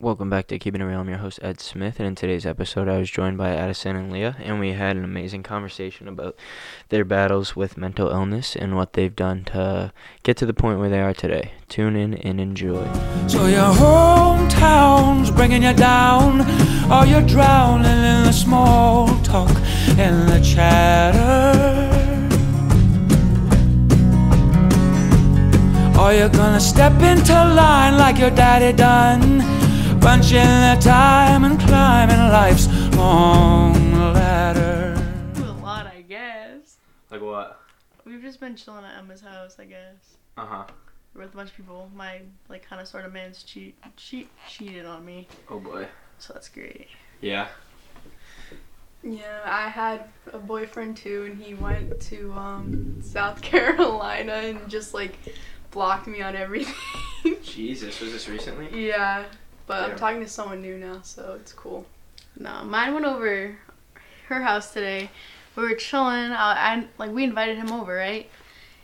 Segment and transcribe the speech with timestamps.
[0.00, 1.00] Welcome back to Keeping It Real.
[1.00, 4.12] I'm your host, Ed Smith, and in today's episode, I was joined by Addison and
[4.12, 6.36] Leah, and we had an amazing conversation about
[6.90, 9.92] their battles with mental illness and what they've done to
[10.22, 11.50] get to the point where they are today.
[11.68, 12.84] Tune in and enjoy.
[13.26, 16.42] So your hometown's bringing you down,
[16.92, 19.50] or you're drowning in the small talk
[19.98, 21.58] and the chatter.
[26.00, 29.57] Or you're gonna step into line like your daddy done,
[30.00, 32.66] punching the time and climbing life's
[32.96, 33.72] long
[34.12, 34.94] ladder.
[35.36, 36.76] A lot, I guess.
[37.10, 37.60] Like what?
[38.04, 40.16] We've just been chilling at Emma's house, I guess.
[40.36, 40.64] Uh huh.
[41.14, 41.90] With a bunch of people.
[41.94, 45.86] My like kind of sort of man's cheat, cheat cheated on me, Oh boy.
[46.18, 46.88] so that's great.
[47.20, 47.48] Yeah.
[49.02, 54.92] Yeah, I had a boyfriend too, and he went to um, South Carolina and just
[54.92, 55.12] like
[55.70, 56.74] blocked me on everything.
[57.42, 58.86] Jesus, was this recently?
[58.88, 59.24] yeah,
[59.68, 59.92] but Yeah.
[59.92, 61.86] I'm talking to someone new now, so it's cool.
[62.36, 63.56] No, mine went over
[64.28, 65.10] her house today.
[65.54, 66.32] We were chilling.
[66.32, 68.28] I, I like we invited him over, right?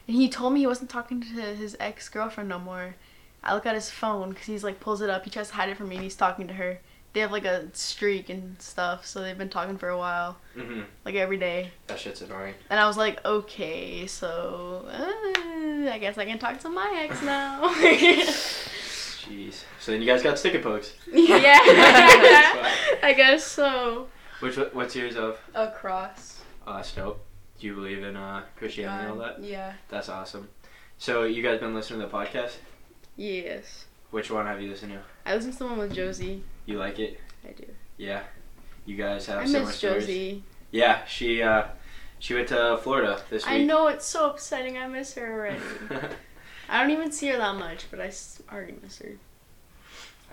[0.06, 2.95] And he told me he wasn't talking to his ex girlfriend no more.
[3.42, 5.25] I look at his phone because he's like pulls it up.
[5.25, 6.78] He tries to hide it from me, and he's talking to her.
[7.12, 10.80] They have like a streak and stuff, so they've been talking for a while, Mm-hmm.
[11.05, 11.70] like every day.
[11.86, 12.55] That shit's annoying.
[12.70, 17.23] And I was like, okay, so uh, I guess I can talk to my ex
[17.23, 17.61] now.
[19.25, 19.64] Jeez.
[19.80, 20.94] So then you guys got sticker pokes.
[21.12, 21.58] yeah,
[23.03, 24.08] I guess so.
[24.41, 25.39] Which what's yours of?
[25.55, 26.41] A cross.
[26.67, 27.25] Uh, dope.
[27.58, 29.42] Do you believe in uh, Christianity and all that?
[29.42, 29.72] Yeah.
[29.89, 30.48] That's awesome.
[30.98, 32.56] So you guys been listening to the podcast?
[33.17, 33.86] Yes.
[34.11, 35.00] Which one have you listened to?
[35.25, 36.42] I listened to the one with Josie.
[36.67, 37.19] You like it?
[37.48, 37.67] I do.
[37.97, 38.22] Yeah.
[38.86, 40.06] You guys have I similar miss stories.
[40.06, 40.42] Josie.
[40.70, 41.64] Yeah, she uh,
[42.19, 43.55] she went to Florida this week.
[43.55, 44.77] I know it's so upsetting.
[44.77, 45.61] I miss her already.
[46.69, 48.11] I don't even see her that much, but I
[48.53, 49.12] already miss her.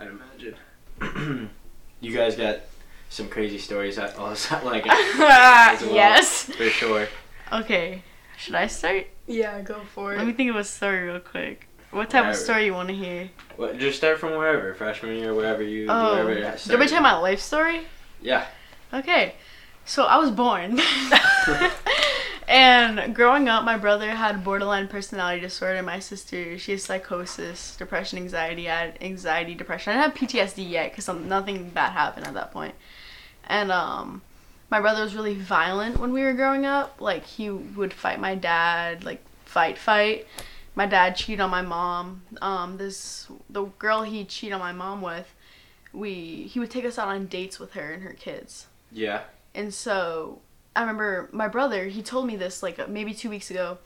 [0.00, 1.50] I'd imagine.
[2.00, 2.60] you guys got
[3.08, 3.98] some crazy stories.
[3.98, 6.44] I also like as well, yes.
[6.44, 7.08] for sure.
[7.52, 8.02] Okay.
[8.38, 9.06] Should I start?
[9.26, 10.16] Yeah, go for it.
[10.16, 10.36] Let me it.
[10.36, 11.68] think of a story real quick.
[11.90, 12.30] What type Whatever.
[12.30, 13.30] of story you want to hear?
[13.58, 15.86] Well, just start from wherever, freshman year, wherever you.
[15.90, 17.82] Oh, wherever it do has you want me to tell my life story?
[18.22, 18.46] Yeah.
[18.94, 19.34] Okay,
[19.84, 20.80] so I was born.
[22.52, 25.82] and growing up, my brother had borderline personality disorder.
[25.82, 28.68] My sister, she has psychosis, depression, anxiety.
[28.68, 29.94] I had anxiety, depression.
[29.94, 32.74] I didn't have PTSD yet because nothing bad happened at that point.
[33.44, 34.20] And um,
[34.70, 37.00] my brother was really violent when we were growing up.
[37.00, 40.26] Like he would fight my dad, like fight, fight.
[40.74, 42.20] My dad cheated on my mom.
[42.42, 45.32] Um, this the girl he cheated on my mom with.
[45.94, 48.66] We he would take us out on dates with her and her kids.
[48.90, 49.22] Yeah.
[49.54, 50.40] And so
[50.74, 53.78] I remember my brother, he told me this like maybe two weeks ago.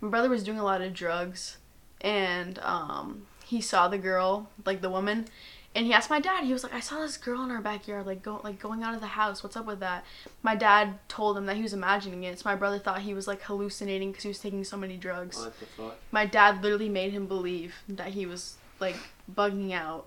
[0.00, 1.56] My brother was doing a lot of drugs
[2.00, 5.26] and um, he saw the girl, like the woman,
[5.74, 8.06] and he asked my dad, he was like, I saw this girl in our backyard,
[8.06, 9.42] like go like going out of the house.
[9.42, 10.04] What's up with that?
[10.42, 12.38] My dad told him that he was imagining it.
[12.38, 15.36] So my brother thought he was like hallucinating because he was taking so many drugs.
[15.38, 15.96] What the fuck?
[16.12, 18.96] My dad literally made him believe that he was like
[19.34, 20.06] bugging out.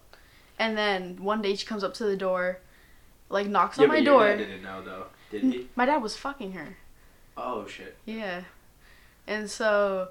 [0.58, 2.60] And then one day she comes up to the door,
[3.30, 4.28] like knocks yeah, on my your door.
[4.30, 5.68] dad didn't know though, did he?
[5.76, 6.78] My dad was fucking her.
[7.36, 7.96] Oh shit.
[8.06, 8.42] Yeah.
[9.28, 10.10] And so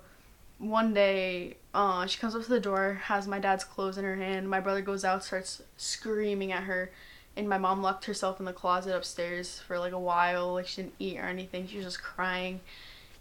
[0.59, 4.17] one day, uh, she comes up to the door, has my dad's clothes in her
[4.17, 4.49] hand.
[4.49, 6.91] My brother goes out, starts screaming at her.
[7.37, 10.55] And my mom locked herself in the closet upstairs for like a while.
[10.55, 11.67] Like she didn't eat or anything.
[11.67, 12.61] She was just crying.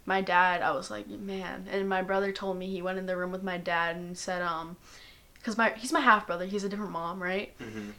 [0.06, 1.66] My dad, I was like, man.
[1.70, 4.40] And my brother told me he went in the room with my dad and said,
[4.40, 4.76] um,
[5.34, 6.46] because my he's my half brother.
[6.46, 7.56] He's a different mom, right?
[7.58, 7.90] Mm-hmm.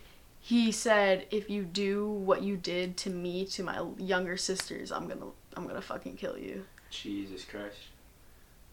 [0.48, 5.08] He said if you do what you did to me to my younger sisters i'm
[5.08, 5.26] gonna
[5.56, 7.78] i'm gonna fucking kill you Jesus Christ.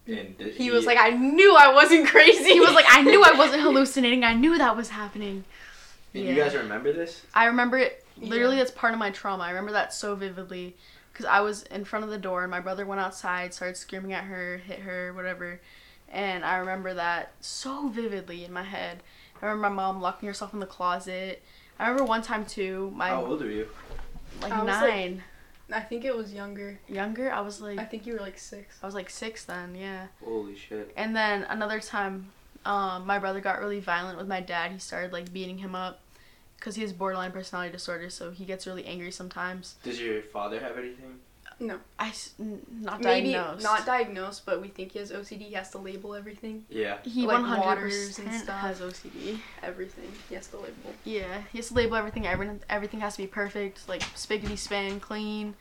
[0.07, 2.53] And did He was like, I knew I wasn't crazy.
[2.53, 5.45] he was like i knew i wasn't hallucinating i knew that was happening
[6.15, 6.31] And Yeah.
[6.35, 7.23] you guys remember this?
[7.35, 8.63] i remember it literally Yeah.
[8.65, 10.77] that's part of my trauma i remember that so vividly
[11.13, 14.13] because i was in front of the door and my brother went outside started screaming
[14.13, 15.61] at her hit her whatever
[16.11, 19.03] and i remember that so vividly in my head
[19.43, 21.43] i remember my mom locking herself in the closet
[21.79, 23.69] i remember one time too my How old are you?
[24.43, 25.23] like I was, like, nine
[25.73, 26.79] I think it was younger.
[26.89, 28.77] younger i was like I think you were like six.
[28.83, 30.07] I was like six then, yeah.
[30.25, 30.93] Holy shit.
[30.97, 32.33] And then another time,
[32.65, 34.73] um, my brother got really violent with my dad.
[34.73, 36.01] He started like beating him up
[36.59, 39.77] because he has borderline personality disorder, so he gets really angry sometimes.
[39.83, 41.21] Does your father have anything?
[41.61, 41.79] No.
[41.99, 43.63] I s- n- not Maybe diagnosed.
[43.63, 45.43] not diagnosed, but we think he has OCD.
[45.49, 46.65] He has to label everything.
[46.69, 46.99] Yeah.
[47.05, 48.61] He like one hundred waters and percent stuff.
[48.61, 49.39] has OCD.
[49.63, 50.11] Everything.
[50.29, 50.93] He has to label.
[51.05, 52.27] Yeah, he has to label everything.
[52.27, 55.55] Everything everything has to be perfect, like spiggity span, clean,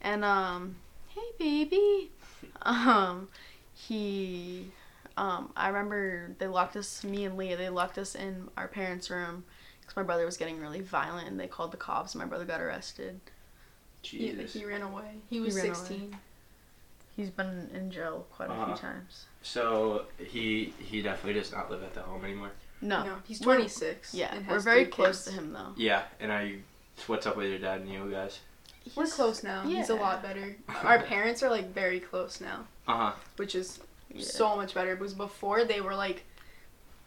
[0.00, 0.76] and um,
[1.08, 2.10] hey baby,
[2.62, 3.28] um,
[3.74, 4.70] he,
[5.16, 9.10] um, I remember they locked us, me and Leah, they locked us in our parents'
[9.10, 9.44] room
[9.80, 12.44] Because my brother was getting really violent and they called the cops and my brother
[12.44, 13.20] got arrested.
[14.06, 14.52] He, Jesus.
[14.52, 15.16] he ran away.
[15.30, 15.74] He was ran away.
[15.74, 16.16] 16.
[17.16, 18.66] He's been in jail quite a Uh-huh.
[18.66, 19.26] few times.
[19.42, 22.50] So he he definitely does not live at the home anymore.
[22.80, 23.04] No.
[23.04, 24.14] No, he's We're- 26.
[24.14, 25.36] Yeah, and we're has very three close kids.
[25.36, 25.72] to him though.
[25.76, 26.62] Yeah, and are you?
[27.06, 28.40] What's up with your dad and you guys?
[28.94, 29.62] We're He's- close now.
[29.62, 30.00] He's a yeah.
[30.00, 30.56] lot better.
[30.82, 33.12] Our parents are like very close now, Uh huh.
[33.36, 33.80] which is
[34.10, 34.24] Yeah.
[34.24, 34.94] so much better.
[34.96, 36.24] Because before they were like,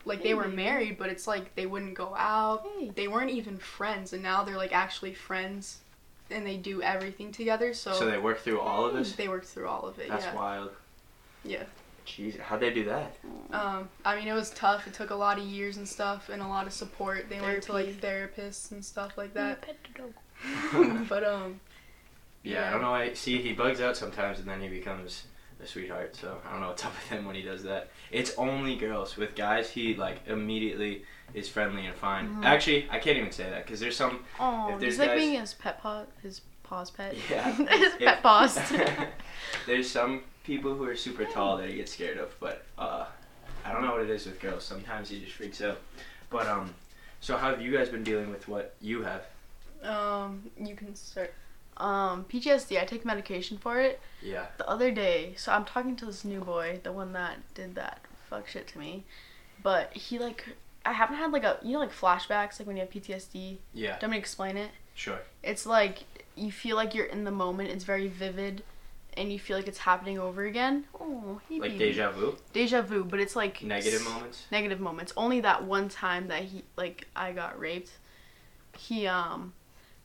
[0.06, 0.56] like they were Hey.
[0.56, 2.66] married, but it's like they wouldn't go out.
[2.80, 2.90] Hey.
[2.96, 5.80] They weren't even friends, and now they're like actually friends,
[6.32, 7.74] and they do everything together.
[7.74, 9.14] So, So they work through all of this.
[9.14, 10.10] they work through all of it.
[10.10, 10.36] That's yeah.
[10.36, 10.72] wild.
[11.44, 11.64] Yeah.
[12.06, 13.18] Jeez, how'd they do that?
[13.52, 14.88] Um, I mean, it was tough.
[14.88, 17.30] It took a lot of years and stuff, and a lot of support.
[17.30, 19.62] They went to like therapists and stuff like that.
[19.62, 21.08] Pet the dog.
[21.10, 21.60] but um,
[22.44, 22.94] Yeah, I don't know.
[22.94, 25.26] I see he bugs out sometimes, and then he becomes
[25.62, 26.16] a sweetheart.
[26.16, 27.90] So I don't know what's up with him when he does that.
[28.10, 29.18] It's only girls.
[29.18, 31.04] With guys, he like immediately
[31.34, 32.28] is friendly and fine.
[32.38, 32.46] Mhm.
[32.46, 34.24] Actually, I can't even say that because there's some.
[34.40, 37.16] Oh, If there's he's like guys- being his pet paw, his paws pet.
[37.30, 37.52] Yeah.
[37.54, 38.58] his If- pet paws.
[39.66, 43.06] there's some people who are super tall that he gets scared of, but uh,
[43.66, 44.64] I don't know what it is with girls.
[44.64, 45.80] Sometimes he just freaks out.
[46.30, 46.74] But um,
[47.22, 49.24] so how have you guys been dealing with what you have?
[49.84, 51.34] um, you can start.
[51.78, 52.82] um, PTSD.
[52.82, 54.00] I take medication for it.
[54.24, 54.46] Yeah.
[54.58, 58.00] The other day, so I'm talking to this new boy, the one that did that
[58.30, 59.04] fuck shit to me,
[59.62, 60.46] but he like.
[60.88, 63.58] I haven't had like a you know like flashbacks like when you have PTSD.
[63.74, 63.98] Yeah.
[64.00, 64.72] Don't me explain it?
[64.96, 65.20] Sure.
[65.44, 66.04] It's like
[66.36, 67.70] you feel like you're in the moment.
[67.70, 68.64] It's very vivid,
[69.16, 70.86] and you feel like it's happening over again.
[71.00, 71.86] Oh, hey Like baby.
[71.86, 72.38] deja vu.
[72.54, 74.46] Deja vu, but it's like Negative s- moments.
[74.52, 75.14] Negative moments.
[75.18, 77.92] Only that one time that he like I got raped.
[78.78, 79.54] He um,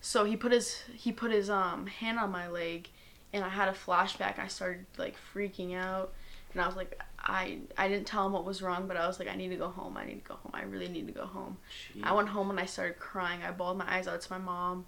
[0.01, 2.89] so he put his he put his um hand on my leg,
[3.33, 4.39] and I had a flashback.
[4.39, 6.13] I started like freaking out,
[6.53, 7.01] and I was like.
[7.25, 9.57] I, I didn't tell him what was wrong, but I was like, I need to
[9.57, 9.97] go home.
[9.97, 10.51] I need to go home.
[10.55, 11.57] I really need to go home.
[12.03, 13.41] I went home and I started crying.
[13.43, 14.87] I bawled my eyes out to my mom.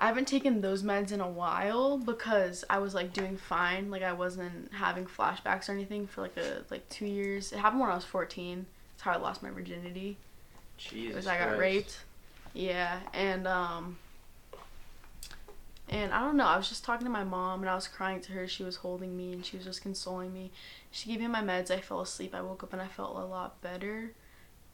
[0.00, 3.90] I haven't taken those meds in a while because I was like doing fine.
[3.90, 7.52] Like I wasn't having flashbacks or anything for like a like two years.
[7.52, 8.66] It happened when I was fourteen.
[8.92, 10.16] That's how I lost my virginity.
[10.76, 11.60] Jesus Was I got Christ.
[11.60, 11.98] raped.
[12.54, 13.98] Yeah, and um
[15.88, 18.20] and I don't know, I was just talking to my mom and I was crying
[18.22, 18.46] to her.
[18.46, 20.50] She was holding me and she was just consoling me.
[20.90, 21.70] She gave me my meds.
[21.70, 22.34] I fell asleep.
[22.34, 24.12] I woke up and I felt a lot better.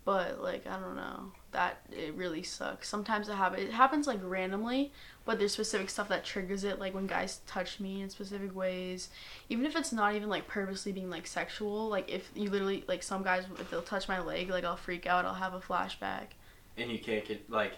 [0.04, 2.88] But like I don't know, that it really sucks.
[2.88, 3.62] Sometimes it happens.
[3.62, 4.92] It happens like randomly,
[5.24, 6.78] but there's specific stuff that triggers it.
[6.78, 9.08] Like when guys touch me in specific ways,
[9.48, 11.88] even if it's not even like purposely being like sexual.
[11.88, 15.06] Like if you literally like some guys, if they'll touch my leg, like I'll freak
[15.06, 15.24] out.
[15.24, 16.34] I'll have a flashback.
[16.76, 17.72] And you can't get like.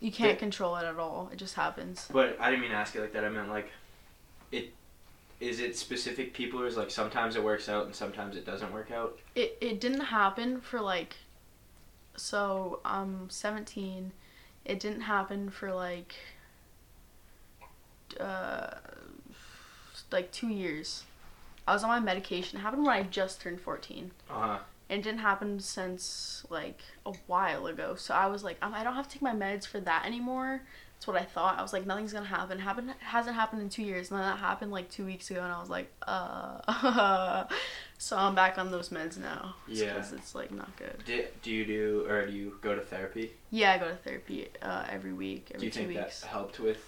[0.00, 0.38] You can't Yeah.
[0.38, 1.28] control it at all.
[1.32, 2.08] It just happens.
[2.10, 3.24] But I didn't mean to ask it like that.
[3.24, 3.70] I meant like,
[4.50, 4.72] it.
[5.40, 8.72] Is it specific people, or is like sometimes it works out and sometimes it doesn't
[8.72, 9.18] work out?
[9.34, 11.16] It it didn't happen for like.
[12.16, 14.12] So I'm 17.
[14.64, 16.14] It didn't happen for like.
[18.18, 18.70] Uh,
[20.10, 21.04] like two years.
[21.68, 22.58] I was on my medication.
[22.58, 24.10] It happened when I just turned 14.
[24.28, 24.58] Uh huh.
[24.90, 27.94] And it didn't happen since like a while ago.
[27.94, 30.62] So I was like, um, I don't have to take my meds for that anymore.
[31.00, 31.58] That's what I thought.
[31.58, 32.58] I was like, nothing's gonna happen.
[32.58, 35.50] Happen hasn't happened in two years, and then that happened like two weeks ago, and
[35.50, 37.44] I was like, uh.
[37.98, 39.54] so I'm back on those meds now.
[39.66, 39.94] Yeah.
[39.94, 41.02] Because it's like not good.
[41.06, 43.32] Do, do you do or do you go to therapy?
[43.50, 46.20] Yeah, I go to therapy uh, every week, do every you two think weeks.
[46.20, 46.84] that helped with?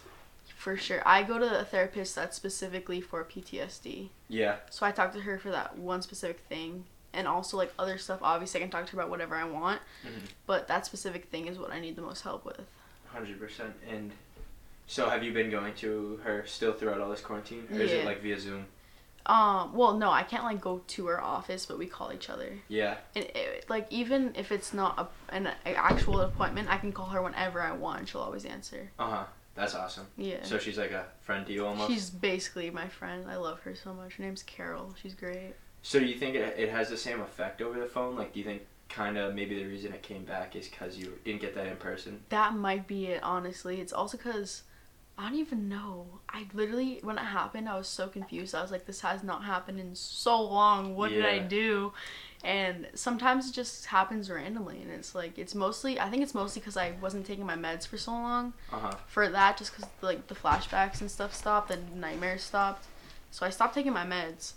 [0.57, 1.03] For sure.
[1.07, 4.11] I go to a therapist that's specifically for PTSD.
[4.29, 4.57] Yeah.
[4.71, 6.85] So I talk to her for that one specific thing.
[7.15, 9.81] And also like other stuff, obviously I can talk to her about whatever I want.
[10.05, 10.29] Mhm.
[10.47, 12.61] But that specific thing is what I need the most help with.
[13.09, 13.75] Hundred percent.
[13.89, 14.13] And
[14.87, 18.05] so, have you been going to her still throughout all this quarantine, or is it
[18.05, 18.67] like via Zoom?
[19.25, 22.59] Um, well, no, I can't like go to her office, but we call each other.
[22.69, 22.97] Yeah.
[23.15, 27.23] And it, like even if it's not a, an actual appointment, I can call her
[27.23, 28.01] whenever I want.
[28.01, 28.91] and She'll always answer.
[28.99, 29.25] Uh huh.
[29.55, 30.07] That's awesome.
[30.17, 30.43] Yeah.
[30.45, 31.91] So she's like a friend to you almost.
[31.91, 33.27] She's basically my friend.
[33.29, 34.15] I love her so much.
[34.15, 34.95] Her name's Carol.
[35.01, 35.53] She's great.
[35.83, 38.17] So do you think it, it has the same effect over the phone?
[38.17, 41.19] Like, do you think kind of maybe the reason it came back is because you
[41.25, 42.21] didn't get that in person?
[42.29, 43.81] That might be it, honestly.
[43.81, 44.63] It's also because
[45.19, 46.07] I don't even know.
[46.29, 48.55] I literally, when it happened, I was so confused.
[48.55, 50.95] I was like, this has not happened in so long.
[50.95, 51.93] What did I do?
[52.45, 54.81] And sometimes it just happens randomly.
[54.83, 57.87] And it's like, it's mostly, I think it's mostly because I wasn't taking my meds
[57.87, 58.53] for so long.
[58.73, 58.95] Uh huh.
[59.07, 62.87] For that, just because like the flashbacks and stuff stopped and nightmares stopped.
[63.31, 64.53] So I stopped taking my meds.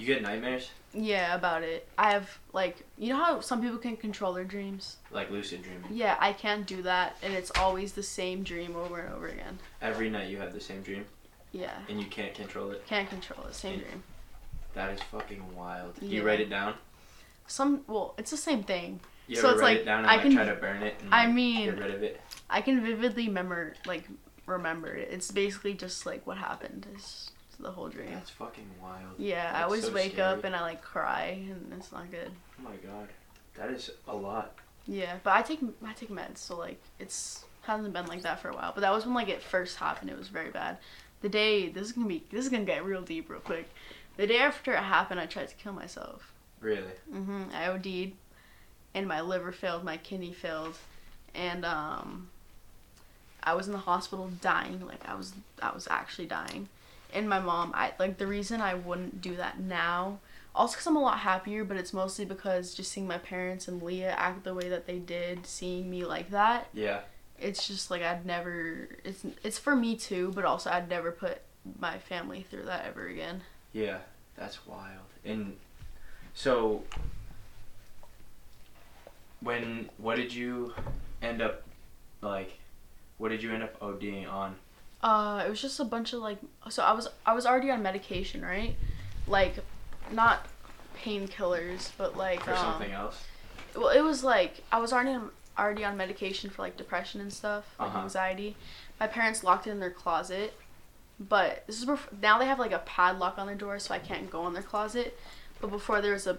[0.00, 1.86] You get nightmares, Yeah, about it.
[1.98, 4.96] I have, like, you know how some people can control their dreams?
[5.10, 5.90] like lucid dreaming.
[5.92, 7.16] Yeah, I can't do that.
[7.22, 9.58] And it's always the same dream over and over again.
[9.82, 11.04] Every night you have the same dream,
[11.52, 11.74] Yeah.
[11.90, 12.86] and you can't control it.
[12.86, 13.54] Can't control it.
[13.54, 14.02] Same dream.
[14.72, 16.00] That is fucking wild.
[16.00, 16.74] Do you write it down?
[17.46, 19.00] Some well, it's the same thing.
[19.26, 20.94] You So it's write like, it down and I like can- try to burn it
[21.02, 22.20] and I like, mean- get rid of it?
[22.48, 24.04] I can vividly remember like
[24.46, 25.08] remember it.
[25.12, 26.86] It's basically just like what happened.
[26.94, 28.10] It's the whole dream.
[28.12, 29.14] That's fucking wild.
[29.18, 30.28] Yeah, I always so wake scary.
[30.28, 32.30] up and I like cry and it's not good.
[32.58, 33.08] Oh my god,
[33.56, 34.54] that is a lot.
[34.86, 38.48] Yeah, but I take I take meds, so like it's hasn't been like that for
[38.48, 38.72] a while.
[38.74, 40.10] But that was when like it first happened.
[40.10, 40.78] It was very bad.
[41.22, 43.68] The day this is gonna be this is gonna get real deep real quick.
[44.16, 46.32] The day after it happened, I tried to kill myself.
[46.60, 46.82] Really?
[47.10, 48.12] hmm I OD'd,
[48.94, 50.74] and my liver failed, my kidney failed,
[51.34, 52.28] and um,
[53.42, 54.84] I was in the hospital dying.
[54.86, 56.68] Like I was, I was actually dying.
[57.12, 60.18] And my mom, I like the reason I wouldn't do that now.
[60.54, 63.82] Also, because I'm a lot happier, but it's mostly because just seeing my parents and
[63.82, 67.00] Leah act the way that they did, seeing me like that, Yeah.
[67.38, 68.88] it's just like I'd never.
[69.04, 71.40] It's it's for me too, but also I'd never put
[71.78, 73.42] my family through that ever again.
[73.72, 73.98] Yeah,
[74.36, 75.06] that's wild.
[75.24, 75.56] And
[76.34, 76.82] so,
[79.40, 80.74] when what did you
[81.22, 81.62] end up
[82.20, 82.58] like?
[83.18, 84.56] What did you end up ODing on?
[85.02, 86.38] Uh, it was just a bunch of like.
[86.68, 88.74] So I was I was already on medication, right?
[89.26, 89.54] Like,
[90.12, 90.46] not
[91.02, 93.24] painkillers, but like For um, something else?
[93.74, 97.32] Well, it was like I was already on, already on medication for like depression and
[97.32, 98.02] stuff, like Uh-huh.
[98.02, 98.56] anxiety.
[98.98, 100.52] My parents locked it in their closet,
[101.18, 103.98] but this is bef- now they have like a padlock on their door, so I
[103.98, 105.18] can't go in their closet.
[105.60, 106.38] But before there was a,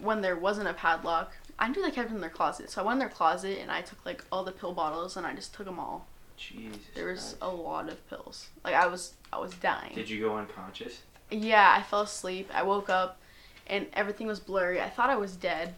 [0.00, 2.84] when there wasn't a padlock, I knew they kept it in their closet, so I
[2.84, 5.52] went in their closet and I took like all the pill bottles and I just
[5.54, 6.06] took them all.
[6.38, 6.78] Jesus.
[6.94, 7.36] There was Christ.
[7.42, 8.48] a lot of pills.
[8.64, 9.94] Like I was I was dying.
[9.94, 11.02] Did you go unconscious?
[11.30, 12.48] Yeah, I fell asleep.
[12.54, 13.18] I woke up,
[13.66, 14.80] and everything was blurry.
[14.80, 15.74] I thought I was dead.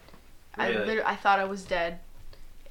[0.55, 0.79] I Really?
[0.85, 1.99] literally, I thought I was dead,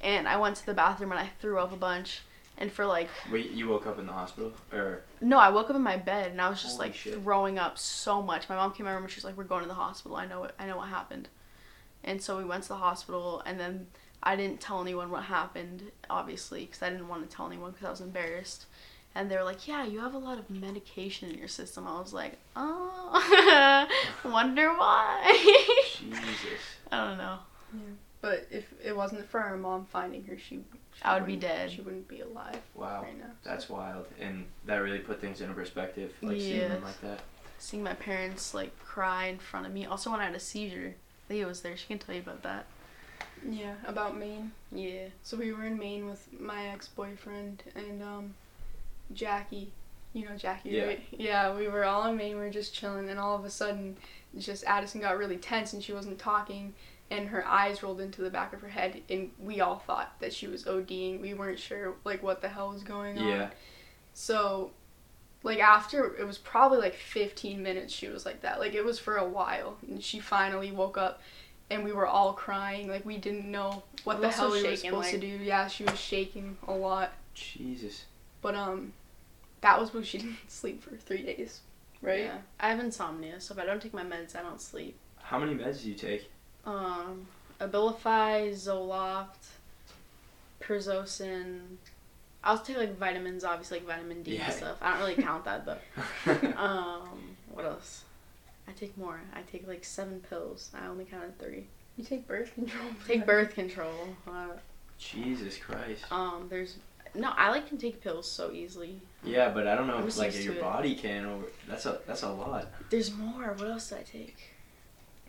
[0.01, 2.21] and I went to the bathroom and I threw up a bunch.
[2.57, 5.75] And for like, Wait, you woke up in the hospital, or no, I woke up
[5.75, 7.15] in my bed and I was just Holy like shit.
[7.15, 8.47] throwing up so much.
[8.49, 10.15] My mom came in my room and she's like, "We're going to the hospital.
[10.15, 10.53] I know it.
[10.59, 11.27] I know what happened."
[12.03, 13.87] And so we went to the hospital, and then
[14.23, 17.85] I didn't tell anyone what happened, obviously, because I didn't want to tell anyone because
[17.87, 18.65] I was embarrassed.
[19.13, 21.99] And they were like, "Yeah, you have a lot of medication in your system." I
[21.99, 23.87] was like, "Oh,
[24.29, 25.37] wonder why."
[25.97, 26.61] Jesus.
[26.91, 27.39] I don't know.
[28.21, 30.57] But if it wasn't for our mom finding her, she,
[30.93, 31.71] she I would be dead.
[31.71, 33.01] She wouldn't be alive Wow.
[33.01, 33.31] right now.
[33.43, 37.21] That's wild, and that really put things into perspective, like seeing them like that.
[37.57, 39.85] Seeing my parents like cry in front of me.
[39.85, 40.95] Also, when I had a seizure,
[41.29, 41.75] Leah was there.
[41.75, 42.65] She can tell you about that.
[43.49, 44.51] Yeah, about Maine.
[44.71, 45.07] Yeah.
[45.23, 48.33] So we were in Maine with my ex-boyfriend and um,
[49.13, 49.71] Jackie.
[50.13, 50.85] You know Jackie, Yeah.
[50.85, 51.03] right?
[51.11, 52.35] Yeah, we were all in Maine.
[52.35, 53.95] We were just chilling, and all of a sudden,
[54.37, 56.73] just Addison got really tense, and she wasn't talking,
[57.09, 60.33] and her eyes rolled into the back of her head, and we all thought that
[60.33, 61.21] she was ODing.
[61.21, 63.27] We weren't sure like what the hell was going on.
[63.27, 63.49] Yeah.
[64.13, 64.71] So,
[65.43, 68.59] like after it was probably like 15 minutes, she was like that.
[68.59, 71.21] Like it was for a while, and she finally woke up,
[71.71, 72.87] and we were all crying.
[72.87, 75.27] Like we didn't know what I'm the hell we were shaking, supposed to do.
[75.27, 78.05] Yeah, she was shaking a lot, Jesus.
[78.41, 78.93] but um,
[79.61, 81.61] that was when she didn't sleep for three days,
[82.01, 82.25] right?
[82.25, 82.37] Yeah.
[82.59, 84.95] I have insomnia, so if I don't take my meds, I don't sleep.
[85.17, 86.29] How many meds do you take?
[86.65, 87.25] Um,
[87.59, 89.47] Abilify, Zoloft,
[90.61, 91.59] Prazosin.
[92.43, 94.45] I'll take like vitamins, obviously like vitamin D Yeah.
[94.45, 94.77] and stuff.
[94.81, 95.81] I don't really count that but
[96.57, 98.03] Um, what else?
[98.67, 99.21] I take more.
[99.33, 100.69] I take like seven pills.
[100.73, 101.67] I only counted three.
[101.97, 102.85] You take birth control.
[103.07, 103.93] Take birth control.
[104.27, 104.47] Uh,
[104.97, 106.05] Jesus Christ.
[106.11, 106.77] um, there's
[107.13, 107.31] no.
[107.35, 109.01] I like can take pills so easily.
[109.23, 110.61] Yeah, but I don't know I'm if like your to it.
[110.61, 111.25] body can.
[111.25, 112.67] Or that's a that's a lot.
[112.89, 113.53] There's more.
[113.57, 114.37] What else did I take?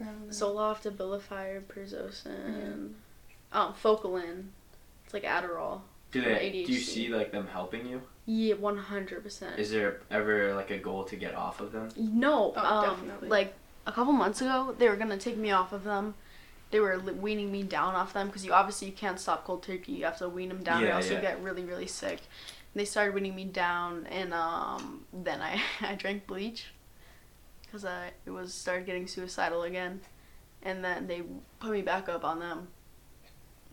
[0.01, 2.93] Um, Zoloft, Abilify, Prazosin.
[3.53, 4.45] Um, Focalin.
[5.05, 5.81] It's like Adderall.
[6.13, 6.51] Do For they?
[6.67, 8.03] Do you see like them helping you?
[8.27, 9.59] Yeah, one hundred percent.
[9.59, 11.89] Is there ever like a goal to get off of them?
[11.97, 13.29] No, Oh, um, definitely.
[13.29, 13.55] like
[13.87, 16.15] a couple months ago, they were gonna take me off of them.
[16.71, 19.93] They were weaning me down off them because you obviously you can't stop cold turkey.
[19.93, 21.17] You have to wean them down, or Yeah, else yeah.
[21.17, 22.21] you get really really sick.
[22.75, 26.67] And they started weaning me down, and um, then I I drank bleach
[27.65, 30.01] because I it was started getting suicidal again,
[30.63, 31.23] and then they
[31.59, 32.69] put me back up on them,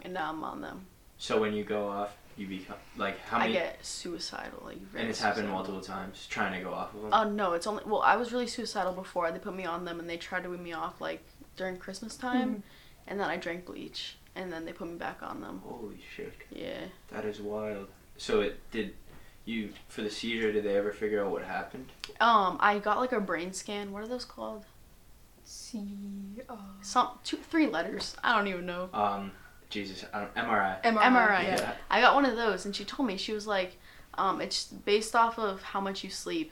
[0.02, 0.86] and now I'm on them.
[1.18, 3.54] So when you go off, you become like how I many?
[3.54, 5.54] get suicidal like very and it's happened suicidal.
[5.56, 6.26] multiple times.
[6.30, 7.10] Trying to go off of them.
[7.14, 8.02] Oh no, it's only well.
[8.02, 9.30] I was really suicidal before.
[9.32, 11.22] They put me on them, and they tried to wean me off like
[11.58, 12.62] during Christmas time, Mhm.
[13.08, 15.62] and then I drank bleach, and then they put me back on them.
[15.66, 16.86] Holy shit, Yeah.
[17.10, 17.88] that is wild.
[18.18, 18.96] So it did.
[19.46, 20.52] You for the seizure?
[20.54, 21.88] Did they ever figure out what happened?
[22.22, 23.92] Um, I got like a brain scan.
[23.92, 24.66] What are those called?
[25.44, 26.42] C.
[26.48, 28.16] Uh, Some two, three letters.
[28.24, 28.90] I don't even know.
[28.94, 29.32] Um,
[29.70, 30.82] Jesus, I don't, MRI.
[30.84, 31.02] MRI.
[31.02, 31.44] MRI.
[31.44, 31.74] Yeah.
[31.90, 33.78] I got one of those, and she told me she was like,
[34.16, 36.52] um, it's based off of how much you sleep,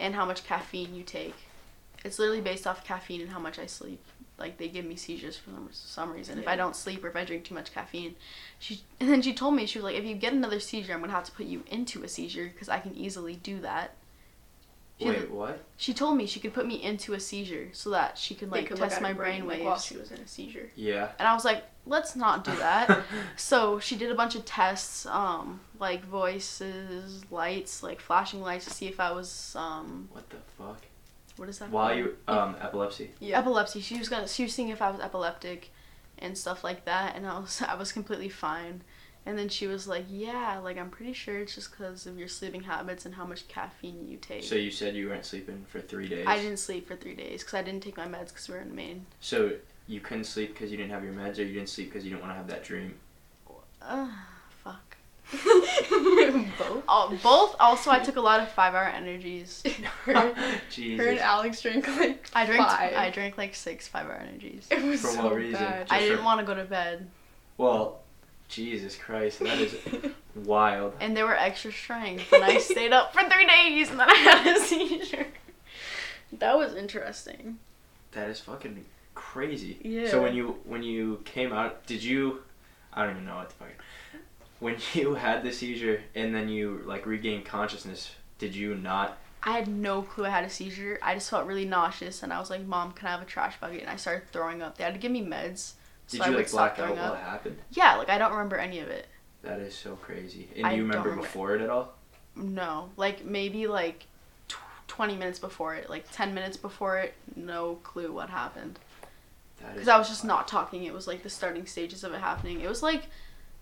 [0.00, 1.34] and how much caffeine you take.
[2.04, 4.00] It's literally based off caffeine and how much I sleep.
[4.38, 7.16] like they give me seizures for some, some reason if I don't sleep or if
[7.16, 8.16] I drink too much caffeine.
[8.58, 11.00] She and then she told me she was like, if you get another seizure, I'm
[11.00, 13.94] gonna have to put you into a seizure because I can easily do that.
[15.00, 15.64] She, Wait, what?
[15.78, 18.66] she told me she could put me into a seizure so that she could like
[18.66, 19.64] could test my her brain like, waves.
[19.64, 20.70] while she was in a seizure.
[20.76, 21.08] Yeah.
[21.18, 23.02] and I was like, let's not do that.
[23.36, 28.70] So she did a bunch of tests, um, like voices, lights, like flashing lights to
[28.70, 30.84] see if I was um, what the fuck?
[31.36, 31.70] what is that?
[31.70, 31.98] While called?
[31.98, 33.10] you um epilepsy.
[33.18, 33.38] Yeah.
[33.38, 33.80] epilepsy.
[33.80, 35.70] She was gonna she was seeing if I was epileptic,
[36.18, 38.82] and stuff like that, and I was I was completely fine.
[39.26, 42.28] And then she was like, "Yeah, like I'm pretty sure it's just because of your
[42.28, 45.80] sleeping habits and how much caffeine you take." So you said you weren't sleeping for
[45.80, 46.26] three days.
[46.26, 48.60] I didn't sleep for three days because I didn't take my meds because we were
[48.60, 49.06] in Maine.
[49.20, 49.52] So
[49.86, 52.10] you couldn't sleep because you didn't have your meds, or you didn't sleep because you
[52.10, 52.94] didn't want to have that dream.
[53.82, 54.10] Ugh,
[54.64, 54.96] fuck.
[56.58, 56.84] Both.
[56.88, 57.56] Oh, both.
[57.60, 59.62] Also, I took a lot of five-hour energies.
[60.04, 62.62] her, her and Alex drank like I drank.
[62.62, 62.94] five.
[62.94, 64.66] I drank like six five-hour energies.
[64.70, 65.60] It was For so what reason?
[65.60, 65.80] bad.
[65.88, 67.08] Just I didn't want to go to bed,
[67.56, 68.00] Well,
[68.50, 69.76] Jesus Christ, that is
[70.34, 70.94] wild.
[71.00, 74.14] and they were extra strength, and I stayed up for three days, and then I
[74.14, 75.26] had a seizure.
[76.32, 77.58] That was interesting.
[78.12, 79.78] That is fucking crazy.
[79.82, 80.10] Yeah.
[80.10, 82.42] So when you when you came out, did you?
[82.92, 83.68] I don't even know what the fuck.
[84.58, 89.16] When you had the seizure and then you like regained consciousness, did you not?
[89.42, 90.98] I had no clue I had a seizure.
[91.02, 93.58] I just felt really nauseous, and I was like, "Mom, can I have a trash
[93.60, 94.76] bucket?" And I started throwing up.
[94.76, 95.72] They had to give me meds,
[96.10, 97.58] Did I you would like black out throwing while it happened?
[97.72, 99.06] Yeah, like I don't remember any of it.
[99.42, 100.48] That is so crazy.
[100.56, 101.26] And I do you don't remember remember.
[101.26, 101.92] before it at all?
[102.36, 104.06] No, like maybe like
[104.48, 107.14] tw- twenty minutes before it, like ten minutes before it.
[107.36, 108.78] No clue what happened
[109.74, 110.28] because I was just wild.
[110.38, 110.84] not talking.
[110.84, 112.60] It was like the starting stages of it happening.
[112.60, 113.04] It was like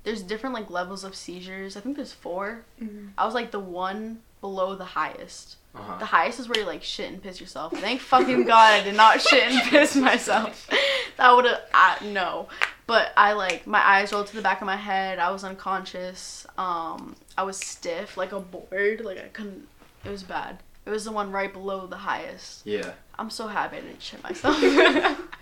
[0.05, 1.77] there's different like levels of seizures.
[1.77, 2.65] I think there's four.
[2.81, 3.11] Mhm.
[3.19, 5.57] I was like the one below the highest.
[5.75, 5.99] Uh-huh.
[5.99, 7.73] The highest is where you like shit and piss yourself.
[7.73, 10.69] Thank fucking god I did not shit and piss myself.
[11.17, 12.49] That would have no.
[12.87, 15.19] But I like my eyes rolled to the back of my head.
[15.19, 16.47] I was unconscious.
[16.57, 19.03] Um, I was stiff like a board.
[19.05, 19.69] Like I couldn't.
[20.05, 20.59] It was bad.
[20.87, 22.67] It was the one right below the highest.
[22.67, 22.93] Yeah.
[23.19, 24.59] I'm so happy I didn't shit myself.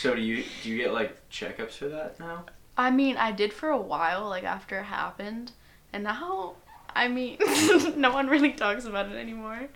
[0.00, 2.46] So do you do you get like checkups for that now?
[2.76, 5.52] I mean, I did for a while, like after it happened,
[5.92, 6.54] and now,
[6.94, 7.38] I mean,
[7.96, 9.68] no one really talks about it anymore.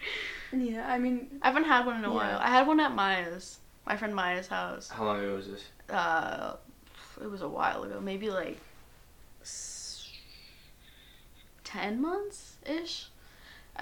[0.52, 2.14] Yeah, I mean, I haven't had one in a Yeah.
[2.14, 2.38] while.
[2.38, 4.88] I had one at Maya's, my friend Maya's house.
[4.90, 5.64] How long ago was this?
[5.88, 6.56] Uh,
[7.22, 8.58] it was a while ago, maybe like
[11.64, 13.08] ten months ish.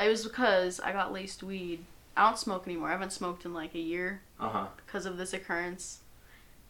[0.01, 1.85] It was because I got laced weed.
[2.17, 2.89] I don't smoke anymore.
[2.89, 4.67] I haven't smoked in like a year Uh huh.
[4.85, 6.01] because of this occurrence,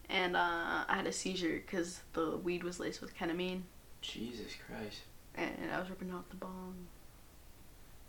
[0.09, 3.61] and uh, I had a seizure because the weed was laced with ketamine,
[4.01, 5.01] Jesus Christ.
[5.35, 6.75] And I was ripping off the bong.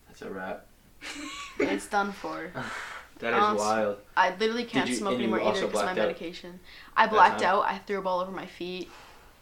[0.06, 0.66] That's a wrap.
[1.58, 2.50] it's done for.
[3.22, 3.98] That is wild.
[4.16, 6.58] I literally can't you- smoke anymore either because of my medication.
[6.96, 7.62] I blacked out.
[7.62, 8.90] I threw a ball over my feet,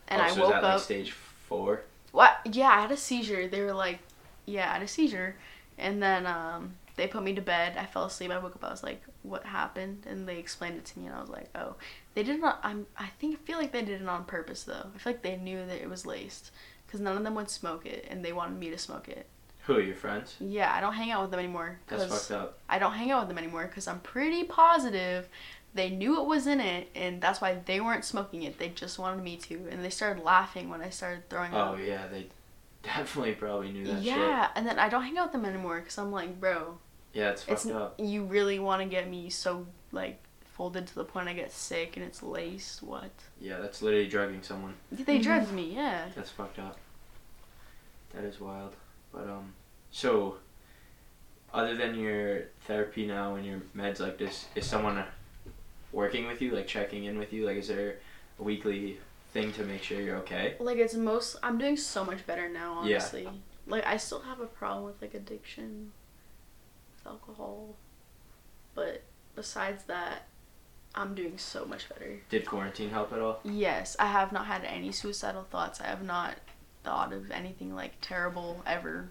[0.09, 0.75] and oh, I so woke that up.
[0.75, 1.81] like stage four?
[2.13, 2.41] What?
[2.45, 3.49] Yeah, I had a seizure.
[3.49, 4.01] They were like,
[4.45, 5.37] yeah, I had a seizure,
[5.79, 7.79] and then um, they put me to bed.
[7.79, 8.31] I fell asleep.
[8.31, 8.65] I woke up.
[8.65, 10.05] I was like, what happened?
[10.07, 11.77] And they explained it to me, and I was like, oh,
[12.15, 12.61] they did not.
[12.63, 12.87] I'm.
[12.99, 14.91] I think I feel like they did it on purpose though.
[14.95, 16.51] I feel like they knew that it was laced,
[16.91, 19.27] because none of them would smoke it, and they wanted me to smoke it.
[19.67, 20.35] Who are your friends?
[20.41, 21.79] Yeah, I don't hang out with them anymore.
[21.87, 22.59] That's fucked up.
[22.69, 25.29] I don't hang out with them anymore because I'm pretty positive
[25.73, 28.59] they knew it was in it and that's why they weren't smoking it.
[28.59, 29.69] They just wanted me to.
[29.71, 31.57] And they started laughing when I started throwing it.
[31.57, 31.79] Oh up.
[31.79, 32.27] yeah, they
[32.83, 34.51] definitely probably knew that Yeah, shit.
[34.57, 36.79] and then I don't hang out with them anymore because I'm like, bro,
[37.13, 37.95] Yeah, it's it's fucked up.
[37.99, 40.21] you really want to get me so like
[40.61, 42.83] folded to the point I get sick and it's laced.
[42.83, 43.09] What?
[43.41, 44.75] Yeah, that's literally drugging someone.
[44.93, 45.23] They Mhm.
[45.23, 46.11] drugged me, yeah.
[46.15, 46.77] That's fucked up.
[48.13, 48.77] That is wild.
[49.11, 49.55] But um,
[49.91, 50.37] so
[51.55, 55.03] other than your therapy now and your meds like this, is someone
[55.93, 57.47] working with you, like checking in with you?
[57.47, 57.97] Like, is there
[58.39, 58.99] a weekly
[59.33, 60.57] thing to make sure you're okay?
[60.61, 61.37] Like it's most.
[61.43, 62.97] I'm doing so much better now, Yeah.
[62.97, 63.31] honestly.
[63.67, 65.93] Like I still have a problem with like addiction,
[66.93, 67.77] with alcohol,
[68.75, 70.27] but besides that,
[70.95, 72.19] I'm doing so much better.
[72.31, 73.41] Did quarantine help at all?
[73.45, 75.81] Yes, I have not had any suicidal thoughts.
[75.81, 76.35] I have not
[76.83, 79.09] thought of anything like terrible ever,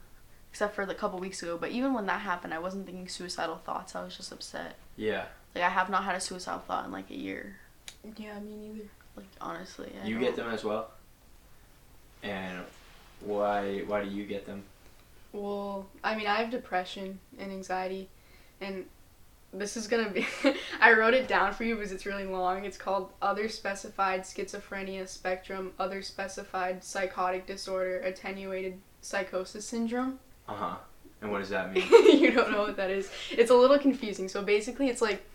[0.51, 1.57] except for the couple weeks ago.
[1.57, 3.95] But even when that happened, I wasn't thinking suicidal thoughts.
[3.95, 4.75] I was just upset.
[4.97, 5.25] Yeah.
[5.55, 7.57] Like I have not had a suicidal thought in like a year.
[8.17, 8.89] yeah, me neither.
[9.15, 10.91] Like honestly, I You don't- get them as well.
[12.23, 12.59] And
[13.21, 14.63] why why do you get them?
[15.31, 18.09] Well, I mean, I have depression and anxiety,
[18.59, 18.85] and
[19.53, 20.27] this is gonna be.
[20.79, 22.65] I wrote it down for you because it's really long.
[22.65, 30.19] It's called Other Specified Schizophrenia Spectrum, Other Specified Psychotic Disorder, Attenuated Psychosis Syndrome.
[30.47, 30.75] Uh huh.
[31.21, 31.85] And what does that mean?
[32.19, 33.11] you don't know what that is.
[33.31, 34.29] It's a little confusing.
[34.29, 35.25] So basically, it's like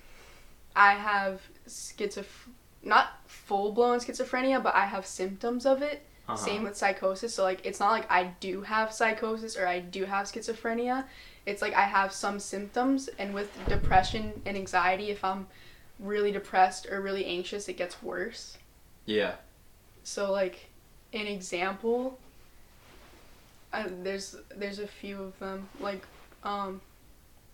[0.74, 2.48] I have schizoph
[2.82, 6.02] not full blown schizophrenia, but I have symptoms of it.
[6.26, 6.36] Uh-huh.
[6.36, 7.34] Same with psychosis.
[7.34, 11.04] So like it's not like I do have psychosis or I do have schizophrenia.
[11.46, 15.46] It's like I have some symptoms and with depression and anxiety if I'm
[15.98, 18.56] really depressed or really anxious it gets worse.
[19.06, 19.34] Yeah.
[20.02, 20.70] So like
[21.12, 22.18] an example
[23.72, 26.04] uh, there's there's a few of them like
[26.44, 26.80] um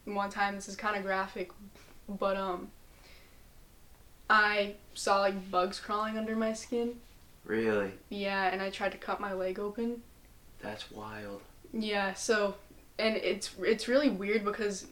[0.04, 1.50] one time this is kind of graphic
[2.08, 2.68] but um
[4.30, 7.00] I saw like bugs crawling under my skin.
[7.44, 7.90] Really?
[8.10, 10.02] Yeah, and I tried to cut my leg open.
[10.62, 11.40] That's wild.
[11.72, 12.54] Yeah, so
[13.00, 14.86] and it's it's really weird because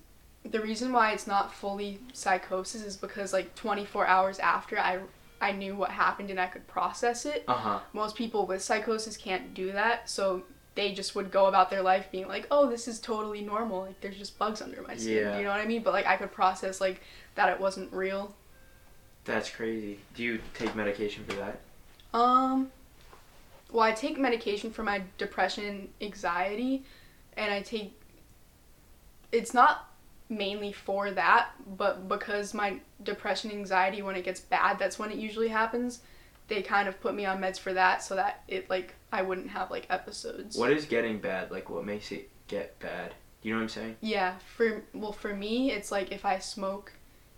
[0.44, 5.01] the reason why it's not fully psychosis is because like 24 hours after I
[5.40, 7.44] I knew what happened and I could process it.
[7.47, 7.79] Uh huh.
[7.92, 10.42] Most people with psychosis can't do that, so
[10.75, 13.83] they just would go about their life being like, "Oh, this is totally normal.
[13.83, 15.38] Like there's just bugs under my skin." Yeah.
[15.38, 15.83] You know what I mean?
[15.83, 17.03] But like I could process like
[17.35, 18.35] that it wasn't real.
[19.25, 19.99] That's crazy.
[20.14, 21.61] Do you take medication for that?
[22.14, 22.71] Um,
[23.71, 26.85] well, I take medication for my depression anxiety,
[27.37, 27.97] and I take.
[29.32, 29.88] It's not
[30.28, 35.18] mainly for that, but because my depression anxiety, when it gets bad, that's when it
[35.18, 36.00] usually happens.
[36.48, 39.50] They kind of put me on meds for that, so that it like I wouldn't
[39.50, 40.56] have like episodes.
[40.56, 41.50] What is getting bad?
[41.50, 43.14] Like, what makes it get bad?
[43.42, 43.96] You know what I'm saying?
[44.00, 46.92] Yeah, for well for me it's like if I smoke,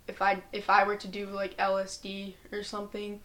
[0.07, 3.19] if I if I were to do like LSD or something,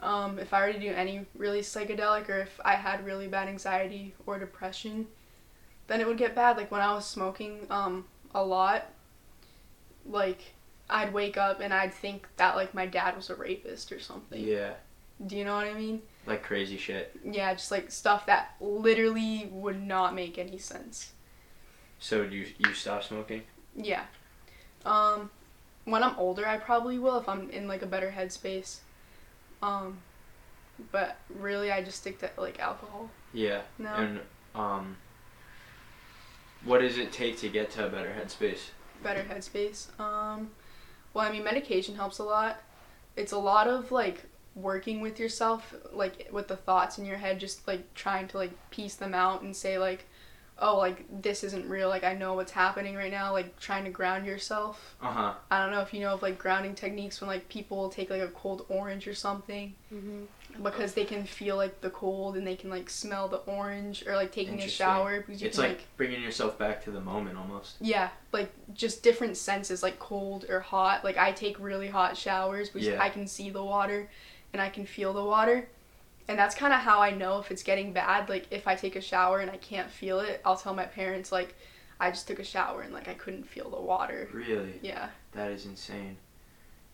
[0.00, 3.48] um, if I were to do any really psychedelic or if I had really bad
[3.48, 5.06] anxiety or depression,
[5.86, 6.56] then it would get bad.
[6.56, 8.86] Like when I was smoking um a lot,
[10.04, 10.54] like
[10.88, 14.42] I'd wake up and I'd think that like my dad was a rapist or something.
[14.42, 14.74] Yeah.
[15.24, 16.02] Do you know what I mean?
[16.26, 17.16] Like crazy shit.
[17.24, 21.12] Yeah, just like stuff that literally would not make any sense.
[21.98, 23.42] So you you stop smoking?
[23.74, 24.04] Yeah.
[24.84, 25.30] Um,
[25.84, 28.80] when I'm older, I probably will if I'm in like a better headspace.
[29.62, 29.98] Um,
[30.92, 33.10] but really, I just stick to like alcohol.
[33.32, 33.62] Yeah.
[33.78, 33.94] No.
[33.94, 34.20] And
[34.54, 34.96] um.
[36.64, 38.70] What does it take to get to a better headspace?
[39.02, 39.88] Better headspace.
[40.00, 40.50] Um,
[41.14, 42.60] well, I mean, medication helps a lot.
[43.16, 47.38] It's a lot of like working with yourself, like with the thoughts in your head,
[47.38, 50.06] just like trying to like piece them out and say like,
[50.58, 51.88] oh, like this isn't real.
[51.88, 53.32] Like I know what's happening right now.
[53.32, 54.96] Like trying to ground yourself.
[55.00, 55.34] Uh huh.
[55.50, 58.22] I don't know if you know of like grounding techniques when like people take like
[58.22, 60.24] a cold orange or something Mm-hmm.
[60.62, 64.14] Because they can feel like the cold and they can like smell the orange or
[64.16, 67.36] like taking a shower because you It's can like, bringing yourself back to the moment
[67.38, 67.76] almost.
[67.80, 72.68] yeah like just different senses like cold or hot like I take really hot showers
[72.70, 73.02] because Yeah.
[73.02, 74.08] I can see the water
[74.52, 75.68] and I can feel the water
[76.28, 78.96] and that's kind of how I know if it's getting bad like if I take
[78.96, 81.54] a shower and I can't feel it I'll tell my parents like
[81.98, 85.50] I just took a shower and like I couldn't feel the water Really, yeah that
[85.50, 86.16] is insane.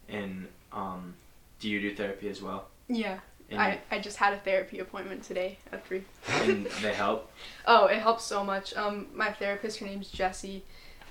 [0.08, 1.14] And um,
[1.60, 2.68] do you do therapy as well?
[2.88, 3.20] yeah
[3.52, 7.30] And, I, I just had a therapy appointment today at 3 and they help.
[7.66, 8.74] Oh, it helps so much.
[8.74, 10.64] Um, my therapist, her name's Jessie,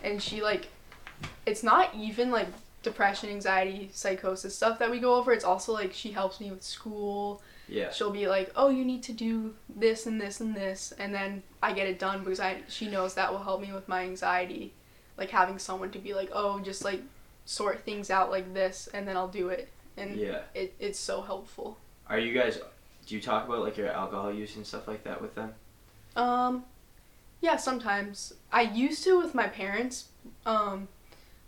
[0.04, 0.68] and she like,
[1.46, 2.48] it's not even like
[2.84, 5.32] depression, anxiety, psychosis stuff that we go over.
[5.34, 7.42] It's also like she helps me with school.
[7.68, 7.92] Yeah.
[7.92, 11.42] She'll be like, "Oh, you need to do this and this and this," and then
[11.64, 14.74] I get it done because I she knows that will help me with my anxiety,
[15.18, 17.02] like having someone to be like, "Oh, just like
[17.46, 20.42] sort things out like this," and then I'll do it, and Yeah.
[20.54, 21.78] it it's so helpful.
[22.12, 22.60] Are you guys?
[23.08, 25.54] Do you talk about like your alcohol use and stuff like that with them?
[26.18, 26.66] Um,
[27.40, 28.34] yeah, sometimes.
[28.52, 30.10] I used to with my parents.
[30.46, 30.90] Um,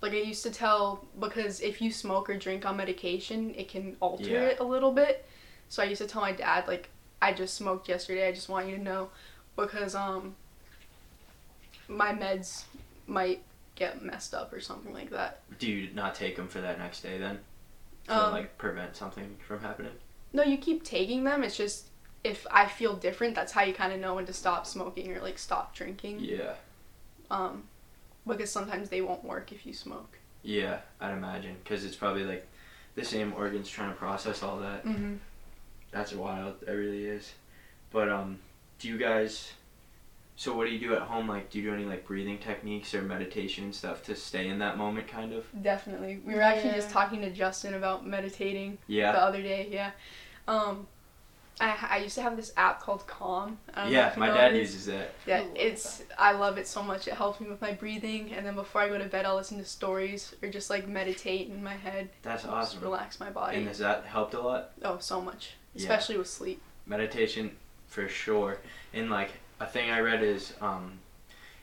[0.02, 3.98] like I used to tell because if you smoke or drink on medication, it can
[4.00, 4.42] alter Yeah.
[4.44, 5.26] it a little bit.
[5.68, 6.90] So I used to tell my dad like
[7.22, 8.26] I just smoked yesterday.
[8.30, 9.10] I just want you to know
[9.58, 10.34] because um
[11.90, 12.64] my meds
[13.06, 13.44] might
[13.76, 15.42] get messed up or something like that.
[15.60, 17.40] Do you not take them for that next day then?
[18.08, 19.92] To Um, like prevent something from happening?
[20.34, 21.44] No, you keep taking them.
[21.44, 21.86] It's just
[22.24, 25.22] if I feel different, that's how you kind of know when to stop smoking or
[25.22, 26.20] like stop drinking.
[26.22, 26.54] Yeah.
[27.30, 27.64] Um,
[28.26, 30.18] because sometimes they won't work if you smoke.
[30.42, 32.48] Yeah, I'd imagine because it's probably like
[32.96, 34.86] the same organs trying to process all that.
[34.86, 35.16] Mm-hmm.
[35.92, 36.56] That's wild.
[36.68, 37.34] It really is.
[37.92, 38.40] But um,
[38.80, 39.54] do you guys?
[40.36, 41.28] So what do you do at home?
[41.28, 44.58] Like, do you do any like breathing techniques or meditation and stuff to stay in
[44.60, 45.46] that moment, kind of?
[45.62, 46.22] Definitely.
[46.26, 46.78] We were actually Yeah.
[46.78, 49.12] just talking to Justin about meditating Yeah.
[49.12, 49.68] the other day.
[49.72, 49.92] Yeah.
[50.48, 50.88] Um,
[51.62, 53.60] I, I used to have this app called Calm.
[53.76, 54.60] I don't know Yeah, my dad it.
[54.60, 55.14] uses that.
[55.28, 57.08] Yeah, I love it's I love it so much.
[57.08, 59.60] It helps me with my breathing, and then before I go to bed, I'll listen
[59.60, 62.82] to stories or just like meditate in my head, That's just awesome.
[62.82, 63.58] relax my body.
[63.58, 64.72] And has that helped a lot?
[64.84, 65.82] oh, so much, Yeah.
[65.84, 66.62] especially with sleep.
[66.88, 67.52] meditation
[67.88, 68.58] for sure
[68.92, 69.30] and like
[69.60, 70.98] a thing i read is um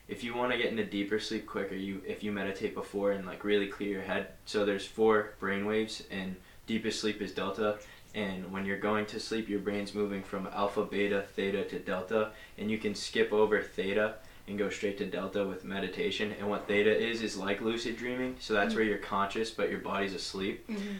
[0.06, 3.26] if you want to get into deeper sleep quicker, you if you meditate before and
[3.26, 4.28] like really clear your head.
[4.44, 6.34] So there's four brain waves, and
[6.66, 7.78] deepest sleep is delta.
[8.14, 12.30] And when you're going to sleep, your brain's moving from alpha, beta, theta to delta,
[12.58, 14.14] and you can skip over theta
[14.48, 16.34] and go straight to delta with meditation.
[16.38, 18.36] And what theta is is like lucid dreaming.
[18.40, 18.76] So that's mm-hmm.
[18.76, 20.66] where you're conscious, but your body's asleep.
[20.68, 20.96] Mm-hmm.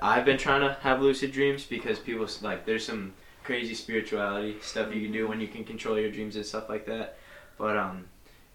[0.00, 4.94] I've been trying to have lucid dreams because people like there's some crazy spirituality stuff
[4.94, 5.30] you can do mm-hmm.
[5.30, 7.18] when you can control your dreams and stuff like that.
[7.58, 8.06] But um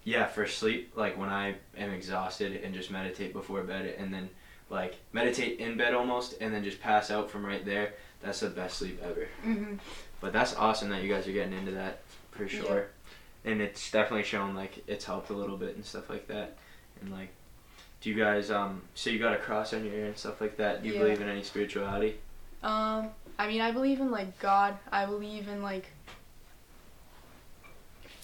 [0.04, 4.30] yeah, for sleep, like when I am exhausted and just meditate before bed and then
[4.70, 8.50] like meditate in bed almost and then just pass out from right there, that's the
[8.50, 9.28] best sleep ever.
[9.46, 9.76] Mm-hmm.
[10.20, 12.02] But that's awesome that you guys are getting into that
[12.32, 12.62] for Yeah.
[12.62, 12.88] sure.
[13.46, 16.58] And it's definitely shown like it's helped a little bit and stuff like that.
[17.02, 17.30] And like
[18.02, 20.58] do you guys um so you got a cross on your ear and stuff like
[20.58, 20.82] that?
[20.84, 21.02] Do you Yeah.
[21.02, 22.18] believe in any spirituality?
[22.64, 24.78] Um, I mean, I believe in like God.
[24.92, 25.86] I believe in like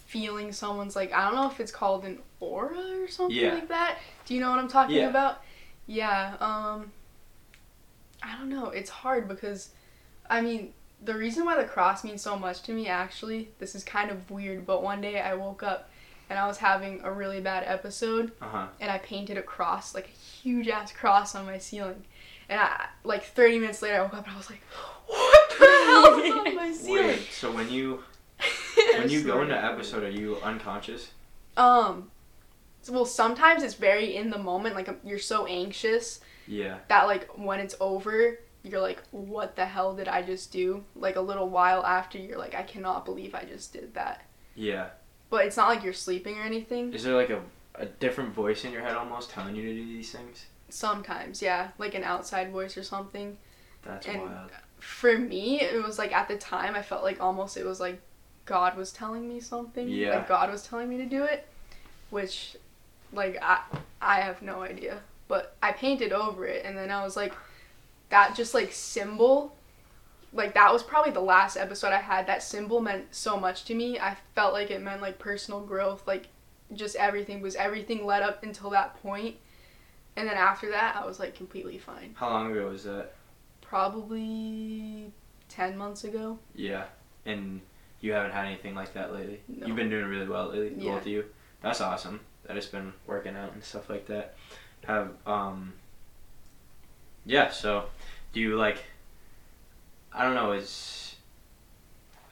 [0.08, 3.54] feeling someone's like I don't know if it's called an aura or something Yeah.
[3.54, 3.98] like that.
[4.26, 5.10] Do you know what I'm talking Yeah.
[5.10, 5.42] about?
[5.88, 6.36] Yeah.
[6.40, 6.92] Um,
[8.22, 8.68] I don't know.
[8.70, 9.70] It's hard because,
[10.30, 13.84] I mean, the reason why the cross means so much to me actually, this is
[13.84, 15.90] kind of weird, but one day I woke up
[16.30, 18.68] and I was having a really bad episode Uh huh.
[18.80, 22.06] and I painted a cross, like a huge ass cross on my ceiling.
[22.48, 24.62] And I, like 30 minutes later, I woke up and I was like,
[25.08, 27.08] what the hell is on my ceiling?
[27.08, 28.04] Wait, so when you
[28.98, 31.12] when you go into episode, are you unconscious?
[31.58, 32.10] Um,
[32.90, 36.78] well, sometimes it's very in the moment, like um, you're so anxious Yeah.
[36.90, 40.84] that like when it's over, you're like, what the hell did I just do?
[40.96, 44.22] Like a little while after, you're like, I cannot believe I just did that.
[44.56, 44.90] Yeah.
[45.30, 46.94] But it's not like you're sleeping or anything.
[46.94, 47.42] Is there like a
[47.76, 50.46] a different voice in your head almost telling you to do these things?
[50.70, 53.38] Sometimes, yeah, like an outside voice or something.
[53.82, 54.52] That's And- wild.
[54.80, 58.00] for me, it was like at the time I felt like almost it was like
[58.46, 59.88] God was telling me something.
[59.88, 60.16] Yeah.
[60.18, 61.48] Like God was telling me to do it,
[62.12, 62.56] which,
[63.14, 63.62] like I
[64.02, 65.00] I have no idea.
[65.28, 67.34] But I painted over it, and then I was like,
[68.10, 69.56] that just like symbol.
[70.34, 72.28] Like that was probably the last episode I had.
[72.28, 74.00] That symbol meant so much to me.
[74.00, 76.06] I felt like it meant like personal growth.
[76.08, 76.28] Like
[76.74, 79.36] just everything was everything led up until that point,
[80.16, 82.16] and then after that I was like completely fine.
[82.16, 83.14] How long ago was that?
[83.62, 85.12] Probably
[85.50, 86.40] ten months ago.
[86.56, 86.86] Yeah.
[87.26, 87.62] And
[88.02, 89.42] you haven't had anything like that lately.
[89.48, 89.68] No.
[89.68, 90.92] You've been doing really well lately, Yeah.
[90.94, 91.26] both of you.
[91.64, 92.20] That's awesome.
[92.46, 94.36] That it's been working out and stuff like that.
[94.86, 95.74] Have um.
[97.26, 97.50] Yeah.
[97.50, 97.86] So,
[98.34, 98.84] do you like?
[100.14, 100.52] I don't know.
[100.52, 101.16] Is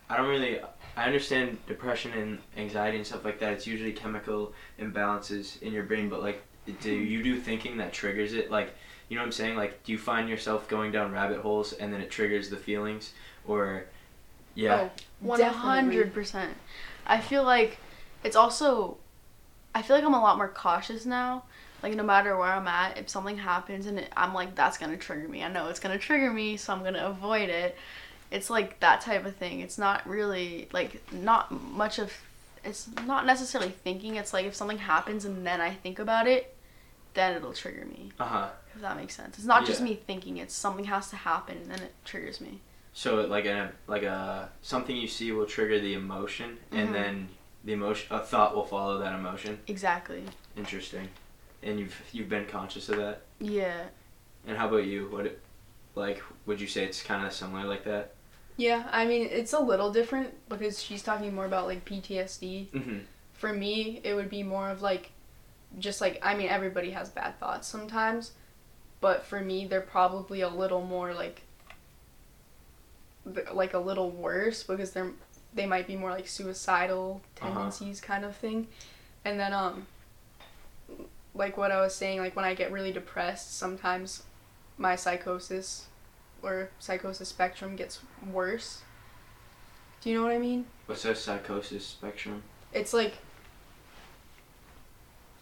[0.09, 0.59] I don't really.
[0.97, 3.53] I understand depression and anxiety and stuff like that.
[3.53, 6.43] It's usually chemical imbalances in your brain, but like,
[6.81, 8.51] do you do thinking that triggers it?
[8.51, 8.75] Like,
[9.07, 9.55] you know what I'm saying?
[9.55, 13.13] Like, do you find yourself going down rabbit holes and then it triggers the feelings,
[13.47, 13.85] or
[14.53, 16.55] yeah, Oh, One hundred percent.
[17.05, 17.77] I feel like
[18.23, 18.97] it's also.
[19.73, 21.43] I feel like I'm a lot more cautious now.
[21.83, 24.97] Like no matter where I'm at, if something happens and it, I'm like, that's gonna
[24.97, 25.43] trigger me.
[25.43, 27.75] I know it's gonna trigger me, so I'm gonna avoid it.
[28.29, 29.61] It's like that type of thing.
[29.61, 32.13] It's not really like not much of.
[32.63, 34.17] It's not necessarily thinking.
[34.17, 36.55] It's like if something happens and then I think about it,
[37.15, 38.11] then it'll trigger me.
[38.19, 38.49] uh huh.
[38.75, 39.37] If that makes sense.
[39.37, 40.37] It's not just me thinking.
[40.37, 42.59] It's something has to happen and then it triggers me.
[42.93, 46.93] So like a like a something you see will trigger the emotion, and Mhm.
[46.93, 47.29] then
[47.63, 49.59] the emotion a thought will follow that emotion.
[49.67, 50.23] Exactly.
[50.57, 51.07] Interesting,
[51.63, 53.21] and you've you've been conscious of that.
[53.39, 53.83] Yeah.
[54.47, 55.07] And how about you?
[55.11, 55.39] What, it,
[55.93, 58.13] like, would you say it's kind of similar like that?
[58.57, 62.69] Yeah, I mean it's a little different because she's talking more about like PTSD.
[62.69, 62.97] Mm-hmm.
[63.33, 65.11] For me, it would be more of like
[65.79, 68.31] just like I mean everybody has bad thoughts sometimes,
[68.99, 71.41] but for me they're probably a little more like
[73.53, 75.11] like a little worse because they're
[75.53, 77.47] they might be more like suicidal Uh-huh.
[77.49, 78.67] tendencies kind of thing.
[79.25, 79.87] And then um
[81.33, 84.23] like what I was saying like when I get really depressed, sometimes
[84.77, 85.87] my psychosis
[86.41, 87.99] or psychosis spectrum gets
[88.31, 88.81] worse.
[90.01, 90.65] Do you know what I mean?
[90.87, 92.43] What's that psychosis spectrum?
[92.73, 93.17] It's like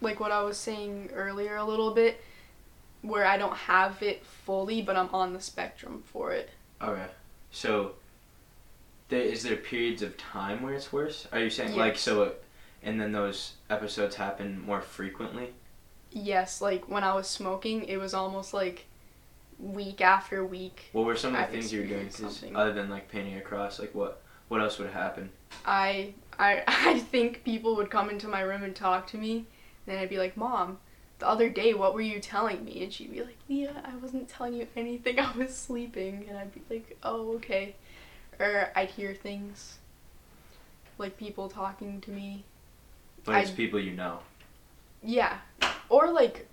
[0.02, 2.22] like what I was saying earlier a little bit
[3.02, 6.50] where I don't have it fully but I'm on the spectrum for it.
[6.82, 7.06] Okay,
[7.52, 7.94] so
[9.10, 11.28] there is there periods of time where it's worse?
[11.32, 12.44] Are you saying like so, it,
[12.84, 15.54] and then those episodes happen more frequently?
[16.12, 18.86] Yes, like when I was smoking, it was almost like
[19.60, 20.90] week after week.
[20.94, 22.56] What were some of the I've things you were doing something.
[22.56, 23.80] other than like painting across?
[23.80, 25.30] like what what else would happen?
[25.66, 29.46] I I I think people would come into my room and talk to me, and
[29.88, 30.78] then I'd be like, "Mom,
[31.20, 34.30] the other day, what were you telling me?" And she'd be like, "Leah, I wasn't
[34.30, 35.20] telling you anything.
[35.20, 37.76] I was sleeping." And I'd be like, "Oh, okay."
[38.40, 39.78] Or I'd hear things
[40.98, 42.44] like people talking to me,
[43.24, 44.20] But it's I- people you know.
[45.04, 45.38] Yeah.
[45.90, 46.48] Or like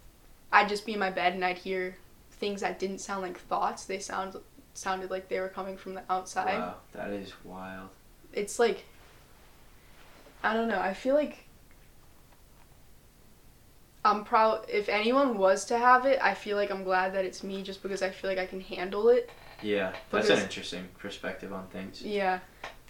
[0.53, 1.96] I'd just be in my bed and I'd hear
[2.33, 3.85] things that didn't sound like thoughts.
[3.85, 4.37] They sound
[4.75, 6.59] sounded like they were coming from the outside.
[6.59, 7.88] Wow, that is wild.
[8.33, 8.85] It's like
[10.42, 10.81] I don't know.
[10.81, 11.44] I feel like
[14.05, 17.42] I'm proud if anyone was to have it, I feel like I'm glad that it's
[17.42, 19.31] me just because I feel like I can handle it.
[19.62, 22.02] Yeah, that's an interesting perspective on things.
[22.02, 22.40] Yeah.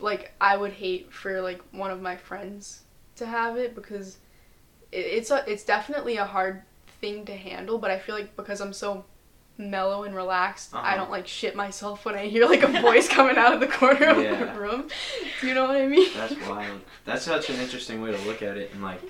[0.00, 2.83] Like I would hate for like one of my friends
[3.16, 4.18] to have it because
[4.92, 6.62] it, it's a it's definitely a hard
[7.00, 9.05] thing to handle, but I feel like because I'm so
[9.59, 10.96] mellow and relaxed, I Uh-huh.
[10.96, 14.07] don't like shit myself when I hear like a voice coming out of the corner
[14.09, 14.52] of Yeah.
[14.52, 14.88] the room.
[15.40, 16.11] Do you know what I mean?
[16.14, 16.81] That's wild.
[17.07, 19.00] That's such an interesting way to look at it, and like,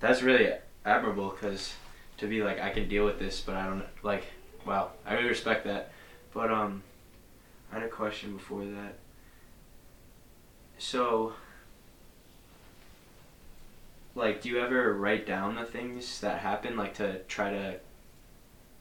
[0.00, 0.52] that's really
[0.84, 1.72] admirable because
[2.18, 4.24] to be like, I can deal with this, but I don't like.
[4.66, 5.92] Wow, I really respect that.
[6.34, 6.82] But um,
[7.70, 8.94] I had a question before that.
[10.78, 11.34] So,
[14.14, 17.76] like, do you ever write down the things that happen, like to try to?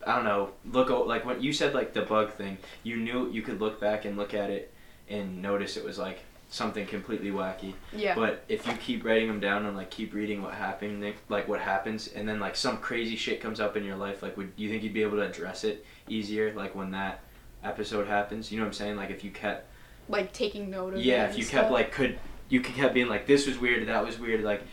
[0.05, 0.51] I don't know.
[0.71, 4.05] Look, like when you said like the bug thing, you knew you could look back
[4.05, 4.73] and look at it
[5.09, 6.19] and notice it was like
[6.49, 7.73] something completely wacky.
[7.91, 8.15] Yeah.
[8.15, 11.47] But if you keep writing them down and like keep reading what happened, like- like
[11.47, 14.53] what happens, and then like some crazy shit comes up in your life, like would
[14.55, 17.21] you think you'd be able to address it easier, like when that
[17.63, 18.51] episode happens?
[18.51, 18.95] You know what I'm saying?
[18.95, 19.67] Like if you kept,
[20.09, 21.61] like taking note of yeah, if you stuff.
[21.61, 22.17] kept like could
[22.49, 24.63] you kept being like this was weird, that was weird, like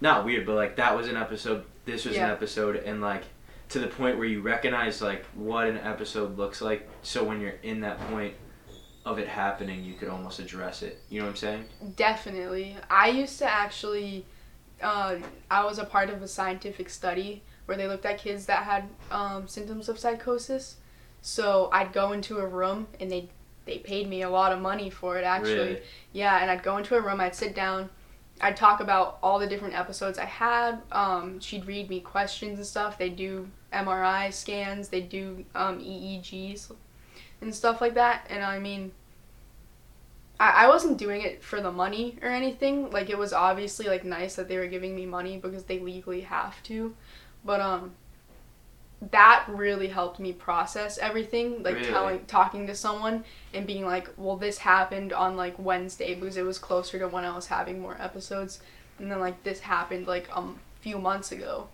[0.00, 3.24] not weird, but like that was an episode, this was an episode, and like
[3.70, 7.58] to the point where you recognize like what an episode looks like, so when you're
[7.62, 8.34] in that point
[9.04, 11.00] of it happening, you could almost address it.
[11.08, 11.64] You know what I'm saying?
[11.96, 12.76] Definitely.
[12.90, 14.24] I used to actually,
[14.82, 15.16] uh,
[15.50, 18.84] I was a part of a scientific study where they looked at kids that had
[19.10, 20.76] um, symptoms of psychosis.
[21.20, 23.28] So I'd go into a room and they
[23.64, 25.56] they paid me a lot of money for it actually.
[25.56, 25.82] Really?
[26.12, 27.90] Yeah, and I'd go into a room, I'd sit down,
[28.40, 30.80] I'd talk about all the different episodes I had.
[30.90, 32.96] Um, she'd read me questions and stuff.
[32.96, 36.72] They do MRI scans, they do um, EEGs
[37.40, 38.26] and stuff like that.
[38.30, 38.92] And I mean,
[40.40, 42.90] I, I wasn't doing it for the money or anything.
[42.90, 46.22] Like it was obviously like nice that they were giving me money because they legally
[46.22, 46.94] have to.
[47.44, 47.92] But um
[49.00, 51.62] that really helped me process everything.
[51.62, 51.88] Like Really?
[51.88, 56.42] telling talking to someone and being like, Well this happened on like Wednesday because it
[56.44, 58.60] was closer to when I was having more episodes
[58.98, 61.68] and then like this happened like a um, few months ago.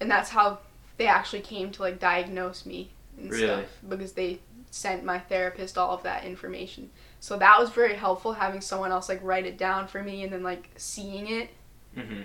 [0.00, 0.60] And that's how
[0.96, 3.46] they actually came to like diagnose me and Really?
[3.46, 4.40] stuff because they
[4.70, 6.90] sent my therapist all of that information.
[7.20, 10.32] So that was very helpful having someone else like write it down for me and
[10.32, 11.50] then like seeing it.
[11.96, 12.22] Mm-hmm.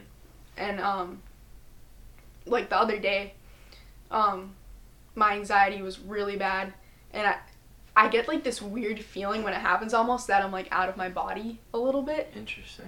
[0.55, 1.21] And um
[2.45, 3.33] like the other day,
[4.11, 4.55] um
[5.15, 6.73] my anxiety was really bad
[7.11, 7.37] and I
[7.95, 10.97] I get like this weird feeling when it happens almost that I'm like out of
[10.97, 12.31] my body a little bit.
[12.35, 12.85] Interesting.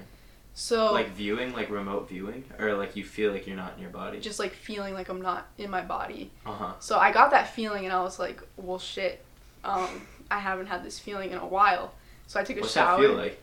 [0.53, 3.91] So Like viewing, like remote viewing, or like you feel like you're not in your
[3.91, 4.19] body.
[4.19, 6.31] just like feeling like I'm not in my body.
[6.45, 6.73] Uh huh.
[6.79, 9.23] So I got that feeling and I was like, well shit.
[9.63, 11.93] Um I haven't had this feeling in a while.
[12.27, 13.01] So I took a What's shower.
[13.01, 13.41] that feel like?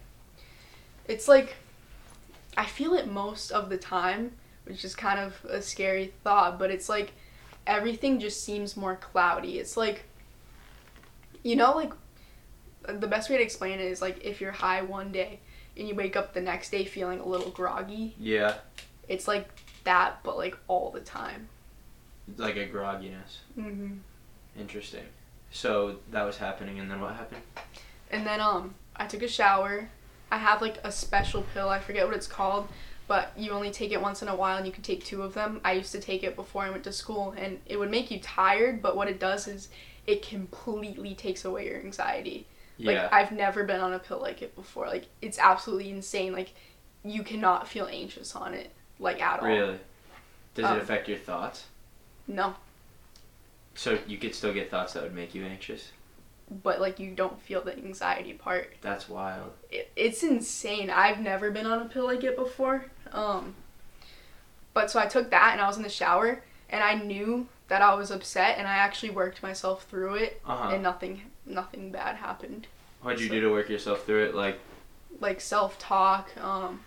[1.09, 1.57] it's like
[2.57, 4.33] I feel it most of the time,
[4.65, 7.12] which is kind of a scary thought, but it's like
[7.66, 9.59] everything just seems more cloudy.
[9.59, 10.05] It's like
[11.42, 11.92] you know like
[12.88, 15.40] the best way to explain it is like if you're high one day
[15.76, 18.14] and you wake up the next day feeling a little groggy.
[18.18, 18.55] Yeah,
[19.09, 19.48] It's like
[19.85, 21.48] that but like all the time.
[22.37, 23.38] like a grogginess.
[23.59, 23.98] Mhm.
[24.59, 25.05] Interesting.
[25.50, 27.42] So that was happening, and then what happened?
[28.11, 29.88] And then um I took a shower.
[30.31, 32.68] I have like a special pill, I forget what it's called,
[33.09, 35.35] but you only take it once in a while and you can take two of
[35.35, 35.61] them.
[35.64, 38.19] I used to take it before I went to school and it would make you
[38.21, 39.69] tired, but what it does is
[40.07, 42.47] it completely takes away your anxiety.
[42.79, 42.87] Yeah.
[43.03, 44.87] Like I've never been on a pill like it before.
[44.88, 46.33] Like it's absolutely insane.
[46.33, 46.53] Like
[47.05, 49.47] you cannot feel anxious on it like at all.
[49.49, 49.79] really?
[50.55, 51.66] Does Um, it affect your thoughts?
[52.29, 52.57] No,
[53.77, 55.92] So you could still get thoughts that would make you anxious.
[56.62, 58.75] but like you don't feel the anxiety part.
[58.81, 59.53] That's wild.
[59.71, 60.90] it, it's insane.
[60.90, 62.87] I've never been on a pill like it before.
[63.12, 63.55] Um,
[64.75, 67.83] but so I took that and I was in the shower and I knew that
[67.83, 70.74] I was upset and I actually worked myself through it Uh huh.
[70.74, 72.66] and nothing nothing bad happened.
[73.03, 74.35] What'd you so- do to work yourself through it?
[74.35, 74.59] Like
[75.20, 76.80] Like self talk, um,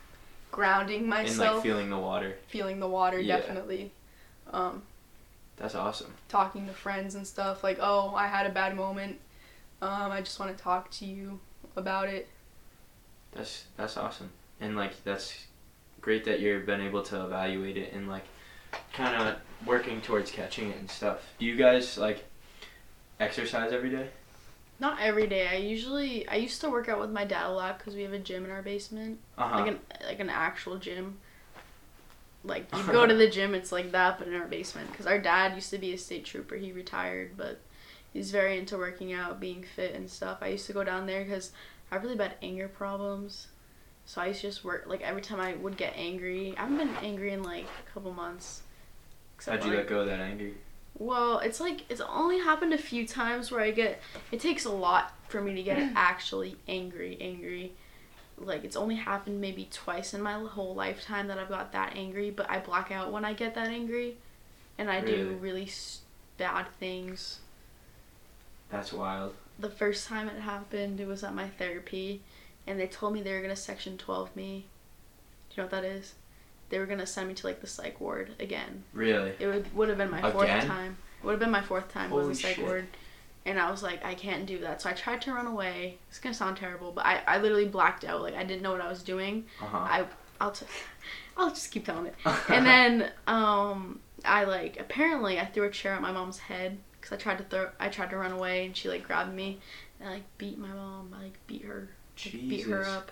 [0.51, 1.39] grounding myself.
[1.39, 2.37] and like feeling the water.
[2.47, 3.37] feeling the water Yeah.
[3.37, 3.91] definitely.
[4.51, 4.83] Um,
[5.57, 6.13] That's awesome.
[6.27, 9.19] talking to friends and stuff like, oh, I had a bad moment.
[9.81, 11.39] Um, I just want to talk to you
[11.75, 12.27] about it.
[13.31, 14.31] That's that's awesome.
[14.59, 15.45] And like that's
[16.01, 18.23] great that you've been able to evaluate it and like
[18.93, 19.35] kind of
[19.67, 21.19] working towards catching it and stuff.
[21.39, 22.25] Do you guys like
[23.19, 24.09] exercise every day?
[24.79, 25.47] Not every day.
[25.47, 28.13] I usually I used to work out with my dad a lot because we have
[28.13, 29.59] a gym in our basement, Uh huh.
[29.59, 31.17] like an like an actual gym.
[32.45, 34.89] like you go to the gym, it's like that, but in our basement.
[34.91, 36.55] Because our dad used to be a state trooper.
[36.55, 37.59] He retired, but
[38.13, 40.37] he's very into working out, being fit and stuff.
[40.41, 41.51] I used to go down there because
[41.91, 43.47] I have really bad anger problems.
[44.09, 46.55] So I used to just work like every time I would get angry.
[46.57, 48.63] I haven't been angry in like a couple months.
[49.45, 50.49] How'd you like, let go of that anger?
[50.97, 54.01] well, it's like it's only happened a few times where I get.
[54.31, 57.73] It takes a lot for me to get actually angry, angry.
[58.39, 62.31] Like it's only happened maybe twice in my whole lifetime that I've got that angry.
[62.31, 64.17] But I black out when I get that angry,
[64.79, 65.17] and I Really?
[65.17, 65.99] do really s-
[66.39, 67.41] bad things.
[68.71, 69.35] That's wild.
[69.59, 72.21] The first time it happened, it was at my therapy,
[72.69, 74.67] and they told me they were gonna section twelve me.
[75.49, 76.13] Do you know what that is?
[76.69, 78.83] They were gonna send me to like the psych ward again.
[78.93, 79.33] Really?
[79.39, 80.65] It would would have been my fourth Again?
[80.67, 80.97] time.
[81.21, 82.65] It would have been my fourth time was Holy a psych shit.
[82.65, 82.87] ward.
[83.45, 84.81] And I was like, I can't do that.
[84.81, 85.97] So I tried to run away.
[86.09, 88.21] It's gonna sound terrible, but I, I literally blacked out.
[88.21, 89.45] Like I didn't know what I was doing.
[89.61, 89.77] Uh huh.
[89.79, 90.05] I
[90.39, 90.65] I'll t-
[91.37, 92.15] I'll just keep telling it.
[92.49, 97.13] And then um I like apparently I threw a chair at my mom's head because
[97.13, 99.59] I tried to throw I tried to run away and she like grabbed me
[99.99, 101.15] and I like beat my mom.
[101.17, 101.89] I like beat her
[102.25, 103.11] like, beat her up.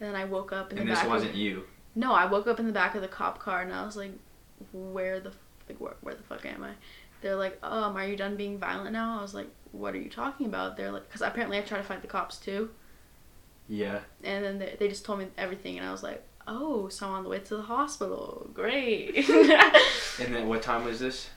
[0.00, 1.08] And then I woke up in And the this back.
[1.08, 1.64] wasn't of, you.
[1.94, 4.12] no, I woke up in the back of the cop car and I was like,
[4.72, 5.32] where the
[5.68, 6.70] like where, where the fuck am I?
[7.20, 9.18] They're like, um, are you done being violent now?
[9.18, 10.76] I was like, what are you talking about?
[10.76, 12.70] They're like, because apparently I tried to fight the cops too,
[13.68, 14.00] Yeah.
[14.24, 17.12] and then they, they just told me everything, and I was like, oh, so I'm
[17.12, 19.28] on the way to the hospital, great.
[20.20, 21.28] And then what time was this?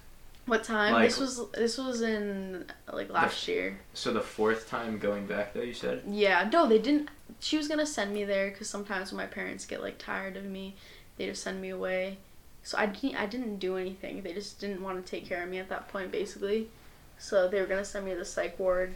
[0.46, 0.94] What time?
[0.94, 3.80] Like- this was this was in like last year.
[3.94, 6.04] So the fourth time going back though, you said?
[6.08, 7.10] Yeah, no, they didn't.
[7.39, 10.46] She was gonna send me there because sometimes when my parents get like tired of
[10.46, 10.76] me,
[11.18, 12.18] they just send me away.
[12.64, 13.16] So I didn't.
[13.16, 14.22] I didn't do anything.
[14.22, 16.70] They just didn't want to take care of me at that point, basically.
[17.18, 18.96] So they were gonna send me to the psych ward,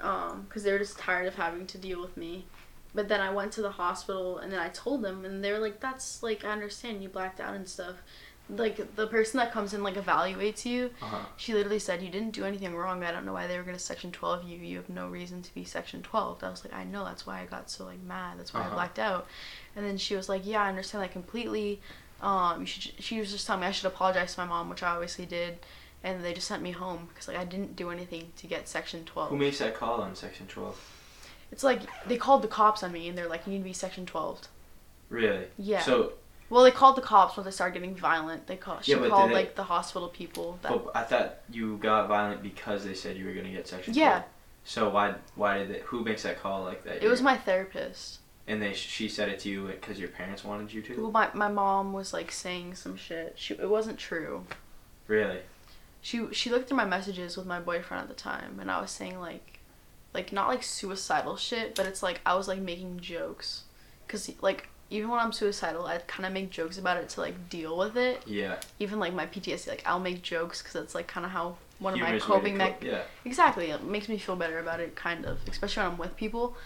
[0.00, 2.44] um, because they were just tired of having to deal with me.
[2.94, 5.58] But then I went to the hospital and then I told them, and they were
[5.58, 7.96] like, "That's like I understand you blacked out and stuff."
[8.50, 11.18] Like the person that comes in like evaluates you, Uh huh.
[11.38, 13.02] she literally said, You didn't do anything wrong.
[13.02, 14.58] I don't know why they were going to section 12 you.
[14.58, 16.44] You have no reason to be section 12.
[16.44, 17.04] I was like, I know.
[17.06, 18.38] That's why I got so, like, mad.
[18.38, 18.70] That's why Uh-huh.
[18.70, 19.26] I blacked out.
[19.74, 21.80] And then she was like, Yeah, I understand that completely.
[22.20, 24.82] Um, you should, she was just telling me I should apologize to my mom, which
[24.82, 25.58] I obviously did.
[26.02, 29.04] And they just sent me home because, like, I didn't do anything to get section
[29.06, 29.30] 12.
[29.30, 30.78] Who makes that call on section twelve?
[31.50, 33.72] It's like they called the cops on me and they're like, You need to be
[33.72, 34.48] section 12.
[35.08, 35.46] Really?
[35.56, 35.80] Yeah.
[35.80, 36.12] So,
[36.50, 38.46] Well, they called the cops when they started getting violent.
[38.46, 40.58] They called, she Yeah, called, like, the hospital people.
[40.62, 43.94] That, but I thought you got violent because they said you were gonna get section
[43.94, 44.10] Yeah.
[44.10, 44.24] 12.
[44.66, 47.02] So why why did they, who makes that call like that?
[47.02, 48.20] it was my therapist.
[48.46, 51.02] and they she said it to you because your parents wanted you to.
[51.02, 53.34] Well, my, my mom was like saying some shit.
[53.36, 54.44] She it wasn't true.
[55.06, 55.40] Really?
[56.00, 58.90] She she looked through my messages with my boyfriend at the time, and I was
[58.90, 59.60] saying like,
[60.12, 63.64] like not like suicidal shit, but it's like I was like making jokes,
[64.08, 67.48] cause like even when I'm suicidal, I kind of make jokes about it to like
[67.48, 68.22] deal with it.
[68.26, 68.60] Yeah.
[68.78, 71.94] Even like my PTSD, like I'll make jokes because it's like kind of how one
[71.94, 73.02] of my Humorous way to coping cope, mech Yeah.
[73.24, 73.70] Exactly.
[73.70, 76.56] It makes me feel better about it, kind of, especially when I'm with people.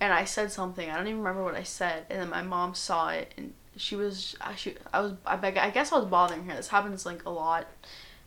[0.00, 0.88] And I said something.
[0.88, 2.06] I don't even remember what I said.
[2.08, 5.58] And then my mom saw it, and she was, I, she, I was, I, beg-
[5.58, 6.56] I guess I was bothering her.
[6.56, 7.66] This happens like a lot.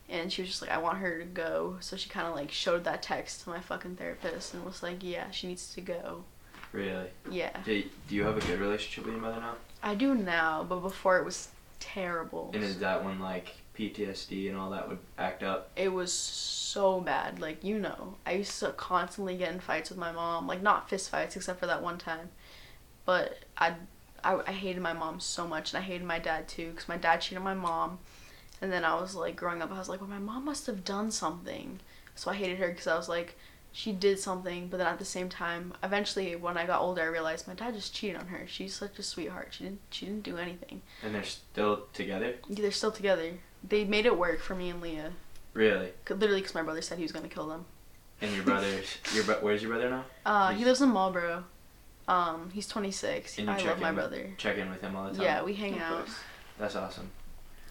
[0.07, 1.77] And she was just like, I want her to go.
[1.79, 4.99] So she kind of like showed that text to my fucking therapist and was like,
[5.01, 6.23] yeah, she needs to go.
[6.72, 7.07] Really?
[7.30, 7.55] Yeah.
[7.65, 9.55] Do, do you have a good relationship with your mother now?
[9.82, 11.49] I do now, but before it was
[11.80, 12.51] terrible.
[12.53, 15.72] And is that when like PTSD and all that would act up?
[15.76, 17.39] it was so bad.
[17.39, 20.47] Like you know, I used to constantly get in fights with my mom.
[20.47, 22.30] Like not fist fights, except for that one time.
[23.05, 23.76] But I,
[24.24, 26.97] I, I hated my mom so much, and I hated my dad too, because my
[26.97, 27.99] dad cheated on my mom.
[28.61, 30.84] And then I was like, growing up, I was like, well, my mom must have
[30.84, 31.80] done something.
[32.15, 33.38] So I hated her because I was like,
[33.78, 34.69] she did something.
[34.69, 37.75] But then at the same time, eventually, when I got older, I realized my dad
[37.75, 38.47] just cheated on her.
[38.47, 39.49] She's such a sweetheart.
[39.51, 40.82] She didn't, she didn't do anything.
[41.03, 42.34] And they're still together?
[42.49, 43.34] Yeah, They're still together.
[43.63, 45.11] They made it work for me and Leah.
[45.53, 45.91] Really.
[46.09, 47.65] Literally, because my brother said he was gonna kill them.
[48.19, 48.67] And your brother,
[49.13, 50.05] your bro- where's your brother now?
[50.25, 51.43] Uh, he lives in Marlboro.
[52.07, 53.38] Um, he's 26.
[53.38, 54.30] And you I check love my in- brother.
[54.38, 55.21] Check in with him all the time.
[55.21, 55.97] Yeah, we hang Of out.
[56.05, 56.15] course.
[56.57, 57.11] That's awesome.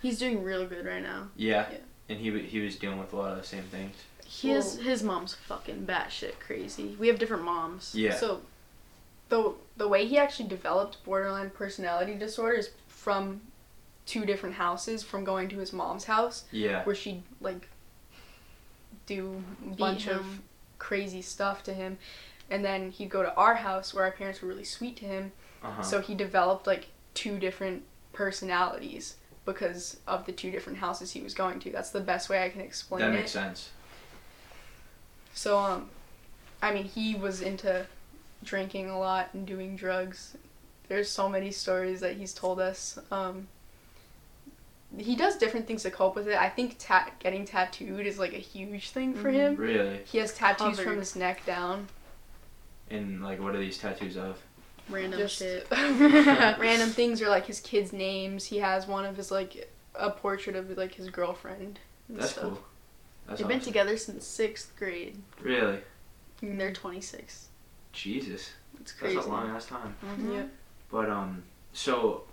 [0.03, 1.29] He's doing real good right now.
[1.37, 1.67] Yeah.
[1.73, 1.79] Yeah.
[2.09, 3.97] And he w- he was dealing with a lot of the same things.
[4.43, 6.97] His Well- his mom's fucking batshit crazy.
[6.99, 7.95] We have different moms.
[7.95, 8.15] Yeah.
[8.17, 8.43] So,
[9.29, 13.41] the the way he actually developed borderline personality disorder is from
[14.07, 15.03] two different houses.
[15.03, 16.85] From going to his mom's house, Yeah.
[16.85, 17.69] where she'd like
[19.07, 20.41] do a Beat bunch of
[20.79, 21.99] crazy stuff to him,
[22.51, 25.33] and then he'd go to our house where our parents were really sweet to him.
[25.63, 25.83] Uh-huh.
[25.83, 31.35] So he developed like two different personalities because of the two different houses he was
[31.35, 31.71] going to.
[31.71, 33.19] That's the best way I can explain that it.
[33.19, 33.71] makes sense.
[35.37, 35.89] So um
[36.63, 37.87] I mean he was into
[38.43, 40.37] drinking a lot and doing drugs.
[40.89, 42.99] There's so many stories that he's told us.
[43.13, 43.47] Um
[44.97, 46.37] he does different things to cope with it.
[46.39, 49.35] I think ta- getting tattooed is like a huge thing for Mhm.
[49.35, 49.57] him.
[49.57, 50.01] Really?
[50.07, 51.89] He has tattoos from his neck down.
[52.89, 54.41] And like, what are these tattoos of?
[54.89, 55.67] Random Just shit.
[55.71, 58.47] random things or like his kids' names.
[58.47, 61.79] He has one of his like a portrait of like his girlfriend.
[62.09, 62.45] and That's stuff.
[62.45, 62.63] cool.
[63.27, 65.17] That's They've been together since sixth grade.
[65.41, 65.79] Really?
[66.43, 67.49] And they're 26.
[67.93, 68.51] Jesus.
[68.79, 69.15] That's crazy.
[69.17, 69.97] That's a long ass time.
[70.05, 70.35] Mhm.
[70.35, 70.43] Yeah.
[70.91, 72.25] But um, so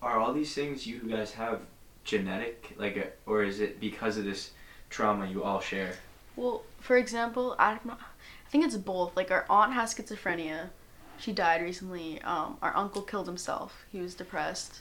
[0.00, 1.60] are all these things you guys have
[2.04, 4.52] genetic, like, uh, or is it because of this
[4.90, 5.94] trauma you all share?
[6.36, 7.90] Well, for example, I don't.
[7.90, 9.16] I think it's both.
[9.16, 10.70] Like our aunt has schizophrenia.
[11.18, 12.22] She died recently.
[12.22, 13.84] Um, our uncle killed himself.
[13.90, 14.80] He was depressed.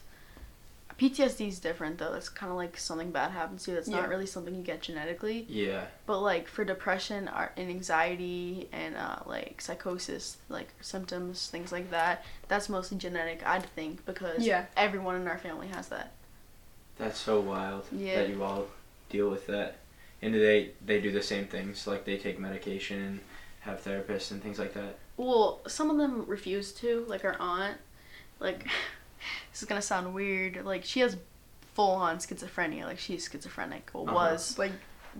[1.00, 2.14] PTSD is different though.
[2.14, 3.76] It's kind of like something bad happens to you.
[3.78, 3.98] That's Yeah.
[3.98, 5.45] not really something you get genetically.
[5.48, 5.86] Yeah.
[6.06, 11.91] But like for depression or and anxiety and uh, like psychosis, like symptoms, things like
[11.91, 13.45] that, that's mostly genetic.
[13.45, 14.66] I'd think because Yeah.
[14.76, 16.14] everyone in our family has that.
[16.98, 18.16] That's so wild Yeah.
[18.22, 18.68] that you all
[19.10, 19.76] deal with that.
[20.22, 23.20] And do they they do the same things, like they take medication and
[23.62, 24.98] have therapists and things like that.
[25.16, 27.78] Well, some of them refuse to, like our aunt.
[28.39, 28.68] Like,
[29.51, 30.63] this is gonna sound weird.
[30.65, 31.18] Like, she has
[31.74, 32.84] full on schizophrenia.
[32.86, 34.15] Like, she's schizophrenic, or Uh-huh.
[34.15, 34.57] was.
[34.57, 34.72] Like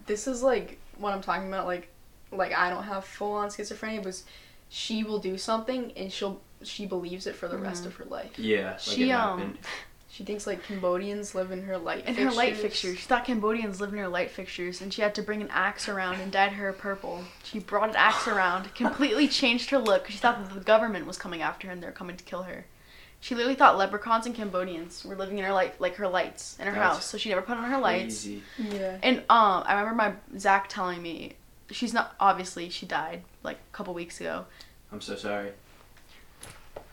[0.06, 1.66] this is like what I'm talking about.
[1.66, 1.90] Like
[2.32, 4.22] like I don't have full on schizophrenia, but
[4.70, 7.88] she will do something and she'll she believes it for the rest Mhm.
[7.88, 8.38] of her life.
[8.38, 8.72] Yeah.
[8.72, 9.58] Like She, it um.
[10.10, 12.26] She thinks like Cambodians live in her light In fixtures.
[12.26, 12.98] her light fixtures.
[12.98, 15.88] She thought Cambodians live in her light fixtures, and she had to bring an axe
[15.88, 17.24] around and dyed her purple.
[17.44, 20.08] She brought an axe around, completely changed her look.
[20.10, 22.66] she thought that the government was coming after her and they're coming to kill her.
[23.28, 26.66] She literally thought leprechauns and Cambodians were living in her light, like her lights in
[26.66, 27.06] her That's house.
[27.08, 28.24] So she never put on her lights.
[28.24, 28.42] Crazy.
[28.58, 28.98] Yeah.
[29.04, 31.34] And um, I remember my Zach telling me,
[31.70, 34.46] she's not obviously she died like a couple weeks ago.
[34.94, 35.52] I'm so sorry.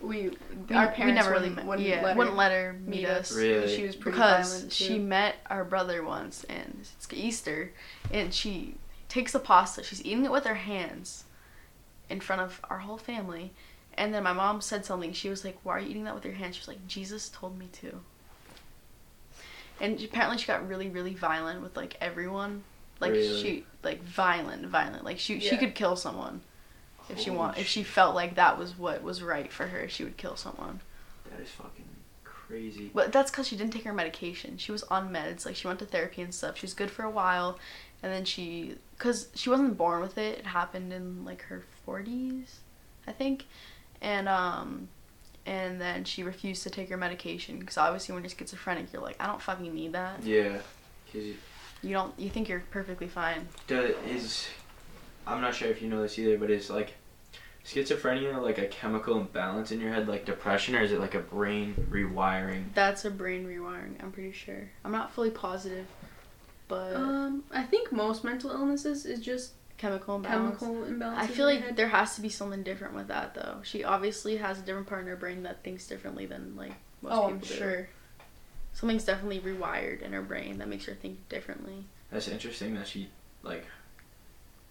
[0.01, 0.31] We,
[0.69, 1.67] We, our we parents never really wouldn't, met.
[1.67, 3.31] wouldn't yeah, let her wouldn't let her meet, meet us.
[3.31, 3.37] us.
[3.37, 3.77] Really?
[3.77, 4.85] She was pretty because violent too.
[4.87, 7.73] she met our brother once and it's Easter
[8.11, 8.75] and she
[9.09, 11.27] takes the pasta she's eating it with her hands
[12.11, 13.53] in front of our whole family
[13.97, 16.25] and then my mom said something she was like why are you eating that with
[16.25, 18.01] your hands she was like Jesus told me to
[19.81, 22.63] and she- apparently she got really really violent with like everyone
[23.01, 23.43] like Really?
[23.43, 26.41] she like violent violent like she she could kill someone
[27.09, 29.89] if she Holy want if she felt like that was what was right for her
[29.89, 30.81] she would kill someone
[31.31, 31.85] That is fucking
[32.25, 32.91] crazy.
[32.95, 34.59] but that's because she didn't take her medication.
[34.59, 35.45] She was on meds.
[35.47, 36.59] Like she went to therapy and stuff.
[36.59, 37.59] She was good for a while,
[38.03, 40.39] and then she, cause she wasn't born with it.
[40.41, 42.61] It happened in like her forties,
[43.07, 43.47] I think,
[44.05, 44.89] and um,
[45.47, 49.17] and then she refused to take her medication because obviously when you're schizophrenic, you're like,
[49.19, 50.23] I don't fucking need that.
[50.23, 50.59] Yeah,
[51.07, 51.37] because You
[51.83, 52.13] you don't.
[52.19, 53.49] You think you're perfectly fine.
[53.67, 54.47] do, is
[55.27, 56.95] I'm not sure if you know this either, but is like
[57.65, 61.21] schizophrenia like a chemical imbalance in your head, like depression, or is it like a
[61.21, 62.65] brain rewiring?
[62.75, 64.03] That's a brain rewiring.
[64.03, 64.69] I'm pretty sure.
[64.85, 65.87] I'm not fully positive,
[66.69, 70.59] but Um, I think most mental illnesses is just chemical imbalance.
[70.59, 71.19] chemical imbalance.
[71.23, 73.59] I feel like there has to be something different with that though.
[73.63, 76.73] She obviously has a different part in her brain that thinks differently than like
[77.03, 77.47] most Oh, people I'm do.
[77.47, 77.89] sure.
[78.73, 81.85] Something's definitely rewired in her brain that makes her think differently.
[82.11, 83.09] That's interesting that she
[83.43, 83.65] like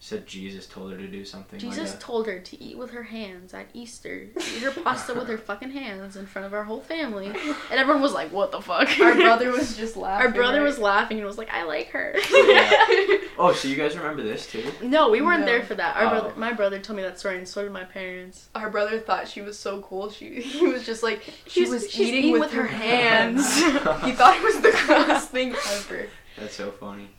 [0.06, 1.58] said Jesus told her to do something.
[1.58, 2.00] Jesus like that.
[2.02, 4.28] told her to eat with her hands at Easter.
[4.36, 7.28] Eat her pasta with her fucking hands in front of our whole family.
[7.28, 8.90] And everyone was like, what the fuck?
[9.00, 10.28] Our brother was just laughing.
[10.28, 10.66] Our brother right?
[10.68, 12.16] was laughing and was like, I like her.
[13.36, 14.64] Oh, so you guys remember this too?
[14.84, 15.46] no, we weren't No.
[15.48, 15.96] there for that.
[15.98, 16.10] Our Oh.
[16.10, 18.48] brother, my brother told me that story and so did my parents.
[18.54, 20.12] Our brother thought she was so cool.
[20.12, 22.68] She he was just like she She's- was she's eating, eating with, with her her
[22.68, 23.60] hands.
[23.60, 24.04] hands.
[24.06, 26.08] he thought it was the coolest thing ever.
[26.38, 27.10] That's so funny.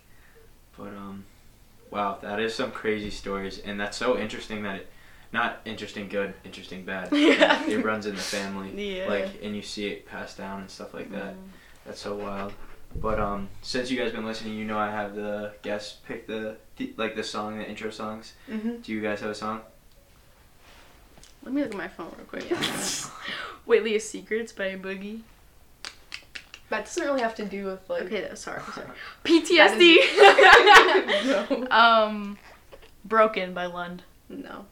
[0.78, 1.24] But um
[1.94, 4.90] wow, that is some crazy stories and that's so interesting that it
[5.32, 7.08] not interesting good, interesting bad.
[7.12, 7.66] Yeah.
[7.66, 8.98] It runs in the family.
[8.98, 9.08] Yeah.
[9.08, 11.34] Like and you see it passed down and stuff like that.
[11.34, 11.48] Mm.
[11.84, 12.52] That's so wild.
[12.96, 16.56] But um since you guys been listening, you know I have the guests pick the,
[16.76, 18.34] the like the song, the intro songs.
[18.50, 18.76] Mm-hmm.
[18.82, 19.60] Do you guys have a song?
[21.42, 22.44] Let me look at my phone real quick.
[23.66, 25.20] Whaley's Secrets by Boogie.
[26.70, 28.02] That doesn't really have to do with like.
[28.04, 28.86] Okay, that, sorry, sorry.
[28.86, 29.96] That PTSD.
[31.60, 31.66] no.
[31.70, 32.38] um,
[33.04, 34.02] Broken by Lund.
[34.28, 34.66] No.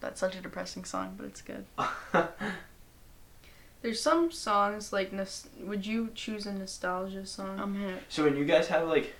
[0.00, 1.66] That's such a depressing song, but it's good.
[3.82, 7.60] There's some songs like nos- would you choose a nostalgia song?
[7.60, 7.98] I'm here.
[8.08, 9.14] so when you guys have like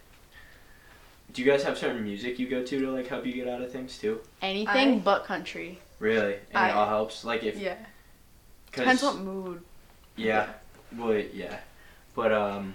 [1.32, 3.60] do you guys have certain music you go to to like help you get out
[3.62, 4.20] of things too?
[4.42, 5.78] Anything I- but country.
[5.98, 6.34] Really?
[6.50, 7.24] And I- it all helps?
[7.24, 7.76] Like if yeah.
[8.72, 9.62] Depends cause, what mood.
[10.16, 10.48] Yeah.
[10.96, 11.58] Well, yeah.
[12.16, 12.74] But um,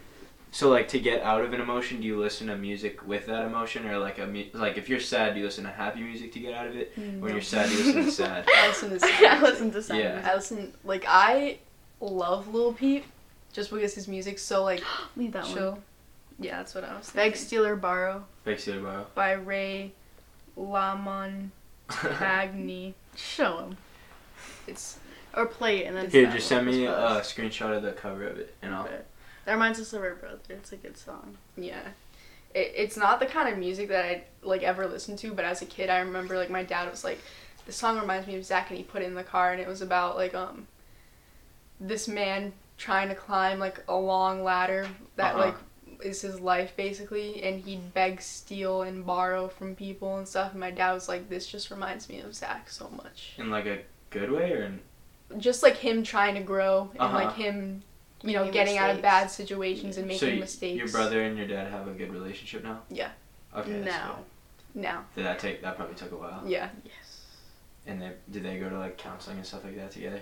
[0.51, 3.43] so like to get out of an emotion, do you listen to music with that
[3.45, 6.31] emotion, or like a mu- like if you're sad, do you listen to happy music
[6.33, 6.93] to get out of it?
[6.95, 8.11] When you're sad, do you listen to
[8.45, 8.45] sad.
[8.55, 9.23] I listen to sad.
[9.25, 10.11] I listen to sad Yeah.
[10.13, 10.29] music.
[10.31, 11.57] I listen like I
[11.99, 13.03] love Lil Peep
[13.51, 14.83] just because his music's so like
[15.17, 15.71] Leave that chill.
[15.71, 15.81] one.
[16.39, 17.41] Yeah, that's what I was Beg, thinking.
[17.41, 19.05] steal, or borrow Big City borrow.
[19.15, 19.91] By Ray
[20.57, 21.51] LaMontagne.
[23.15, 23.77] show him
[24.67, 24.97] It's
[25.35, 27.35] or play it and then Here, just send me a post.
[27.37, 28.83] screenshot of the cover of it, and I'll.
[28.85, 28.97] Okay.
[29.45, 30.37] That reminds us of our brother.
[30.49, 31.37] It's a good song.
[31.57, 31.81] yeah.
[32.53, 35.61] It, it's not the kind of music that I like ever listened to, but as
[35.61, 37.19] a kid, I remember like my dad was like,
[37.65, 39.67] "This song reminds me of Zach," and he put it in the car, and it
[39.69, 40.67] was about like um,
[41.79, 45.45] this man trying to climb like a long ladder that Uh-huh.
[45.45, 45.55] like
[46.03, 50.51] is his life basically, and he'd beg, steal, and borrow from people and stuff.
[50.51, 53.65] And my dad was like, "This just reminds me of Zach so much." In like
[53.65, 53.79] a
[54.09, 54.81] good way, or in,
[55.39, 57.15] Just like him trying to grow and Uh-huh.
[57.15, 57.83] like him,
[58.23, 60.77] you know, Making getting out of bad situations and so making y- mistakes.
[60.77, 62.81] your brother and your dad have a good relationship now.
[62.89, 63.09] Yeah.
[63.57, 63.73] Okay.
[63.81, 64.19] that's Now.
[64.73, 65.21] Now, good.
[65.21, 65.61] Did that take?
[65.61, 66.41] That probably took a while.
[66.45, 66.69] yeah.
[66.85, 66.93] Yes.
[67.87, 70.21] And they did they go to like counseling and stuff like that together?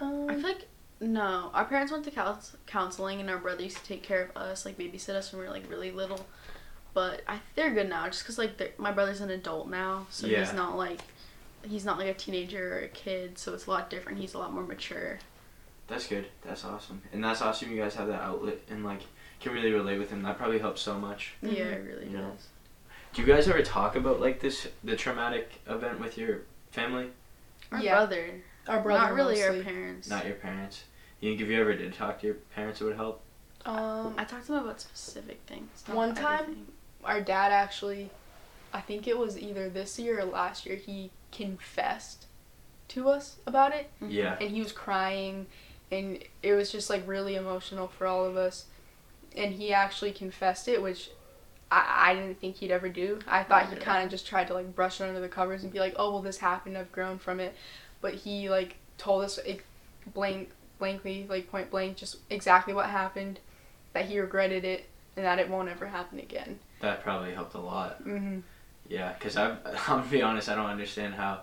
[0.00, 0.68] Um, I feel like
[1.00, 1.50] no.
[1.52, 4.64] Our parents went to couns- counseling, and our brother used to take care of us,
[4.64, 6.24] like babysit us when we were like really little.
[6.94, 10.38] But I they're good now, just cause like my brother's an adult now, so Yeah.
[10.44, 11.00] he's not like
[11.68, 14.18] he's not like a teenager or a kid, so it's a lot different.
[14.18, 15.18] He's a lot more mature.
[15.88, 16.26] That's good.
[16.42, 17.02] That's awesome.
[17.12, 17.70] And that's awesome.
[17.72, 19.00] You guys have that outlet and like
[19.40, 20.22] can really relate with him.
[20.22, 21.34] That probably helps so much.
[21.42, 22.30] Yeah, it really You know.
[22.30, 22.46] does.
[23.14, 27.08] Do you guys ever talk about like this the traumatic event with your family?
[27.72, 27.94] Our Yeah.
[27.96, 29.58] brother, Our brother not really mostly.
[29.58, 30.08] our parents.
[30.10, 30.84] Not your parents.
[31.20, 33.22] You think if you ever did talk to your parents, it would help.
[33.64, 35.84] Um, I talked to him about specific things.
[35.86, 36.66] One time- everything.
[37.04, 38.10] our dad actually,
[38.72, 42.26] I think it was either this year or last year, he confessed
[42.88, 44.12] to us about it, Mhm.
[44.12, 44.36] Yeah.
[44.40, 45.46] and he was crying,
[45.90, 48.66] and it was just like really emotional for all of us,
[49.36, 51.10] and he actually confessed it, which.
[51.70, 53.18] I, I didn't think he'd ever do.
[53.28, 55.70] I thought he kind of just tried to like brush it under the covers and
[55.70, 56.78] be like, "Oh well, this happened.
[56.78, 57.54] I've grown from it,"
[58.00, 59.66] but he like told us like,
[60.14, 63.40] blank, blankly, like point blank, just exactly what happened,
[63.92, 64.86] that he regretted it,
[65.16, 66.58] and that it won't ever happen again.
[66.80, 68.02] That probably helped a lot.
[68.04, 68.40] Mm-hmm.
[68.88, 71.42] Yeah, because I'm, I'm gonna be honest, I don't understand how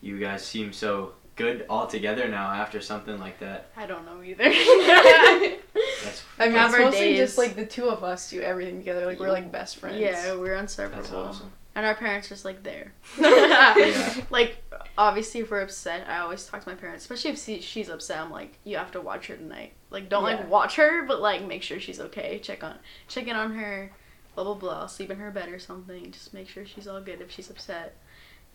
[0.00, 3.70] you guys seem so good all together now after something like that.
[3.76, 4.44] I don't know either.
[6.04, 7.18] That's I mean, Have it's mostly days.
[7.18, 9.06] just like the two of us do everything together.
[9.06, 9.98] Like we're like best friends.
[9.98, 11.16] yeah, we're that's inseparable.
[11.28, 11.52] awesome.
[11.74, 12.92] And our parents are just like there.
[13.18, 14.14] Yeah.
[14.30, 14.56] Like
[14.96, 18.18] obviously if we're upset, I always talk to my parents, especially if she's upset.
[18.18, 19.72] I'm like, you have to watch her tonight.
[19.90, 20.36] Like don't Yeah.
[20.36, 22.38] like watch her, but like make sure she's okay.
[22.38, 22.76] Check on
[23.08, 23.92] check in on her.
[24.34, 24.86] Blah blah blah.
[24.86, 26.10] Sleep in her bed or something.
[26.12, 27.96] Just make sure she's all good if she's upset.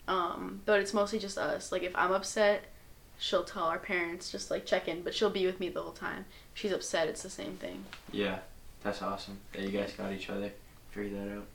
[0.08, 1.70] Um, but it's mostly just us.
[1.70, 2.64] Like if I'm upset,
[3.22, 5.92] she'll tell our parents just like check in, but she'll be with me the whole
[5.92, 6.24] time.
[6.52, 7.84] If she's upset, it's the same thing.
[8.10, 8.40] Yeah,
[8.82, 10.50] that's awesome that you guys got each other.
[10.90, 11.46] Figure that out.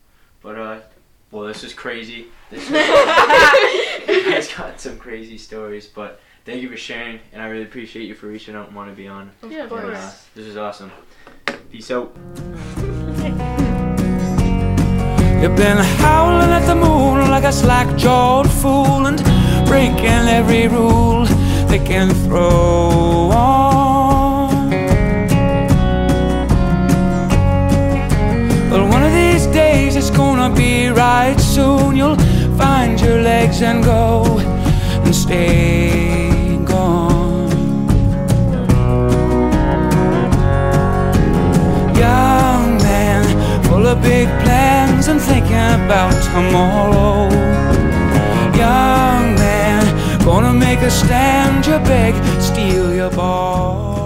[0.41, 0.79] But uh,
[1.29, 2.27] well, this is crazy.
[2.49, 2.69] This is
[4.07, 8.05] you guys got some crazy stories, but thank you for sharing, and I really appreciate
[8.05, 9.29] you for reaching out and want to be on.
[9.47, 9.83] Yeah, of course.
[9.83, 10.91] And, uh, this is awesome.
[11.69, 12.15] Peace out.
[15.41, 19.17] You've been howling at the moon like a slack-jawed fool and
[19.67, 21.27] breaking every rule
[21.67, 24.69] they can throw on.
[28.69, 31.95] Well, one of these days it's gonna be right soon.
[31.95, 32.17] You'll
[32.57, 34.39] find your legs and go
[35.05, 37.49] and stay gone.
[41.95, 43.23] Young man,
[43.65, 47.29] full of big plans and thinking about tomorrow.
[48.55, 48.96] Young
[50.77, 53.96] Take a stand, you beg, steal your ball.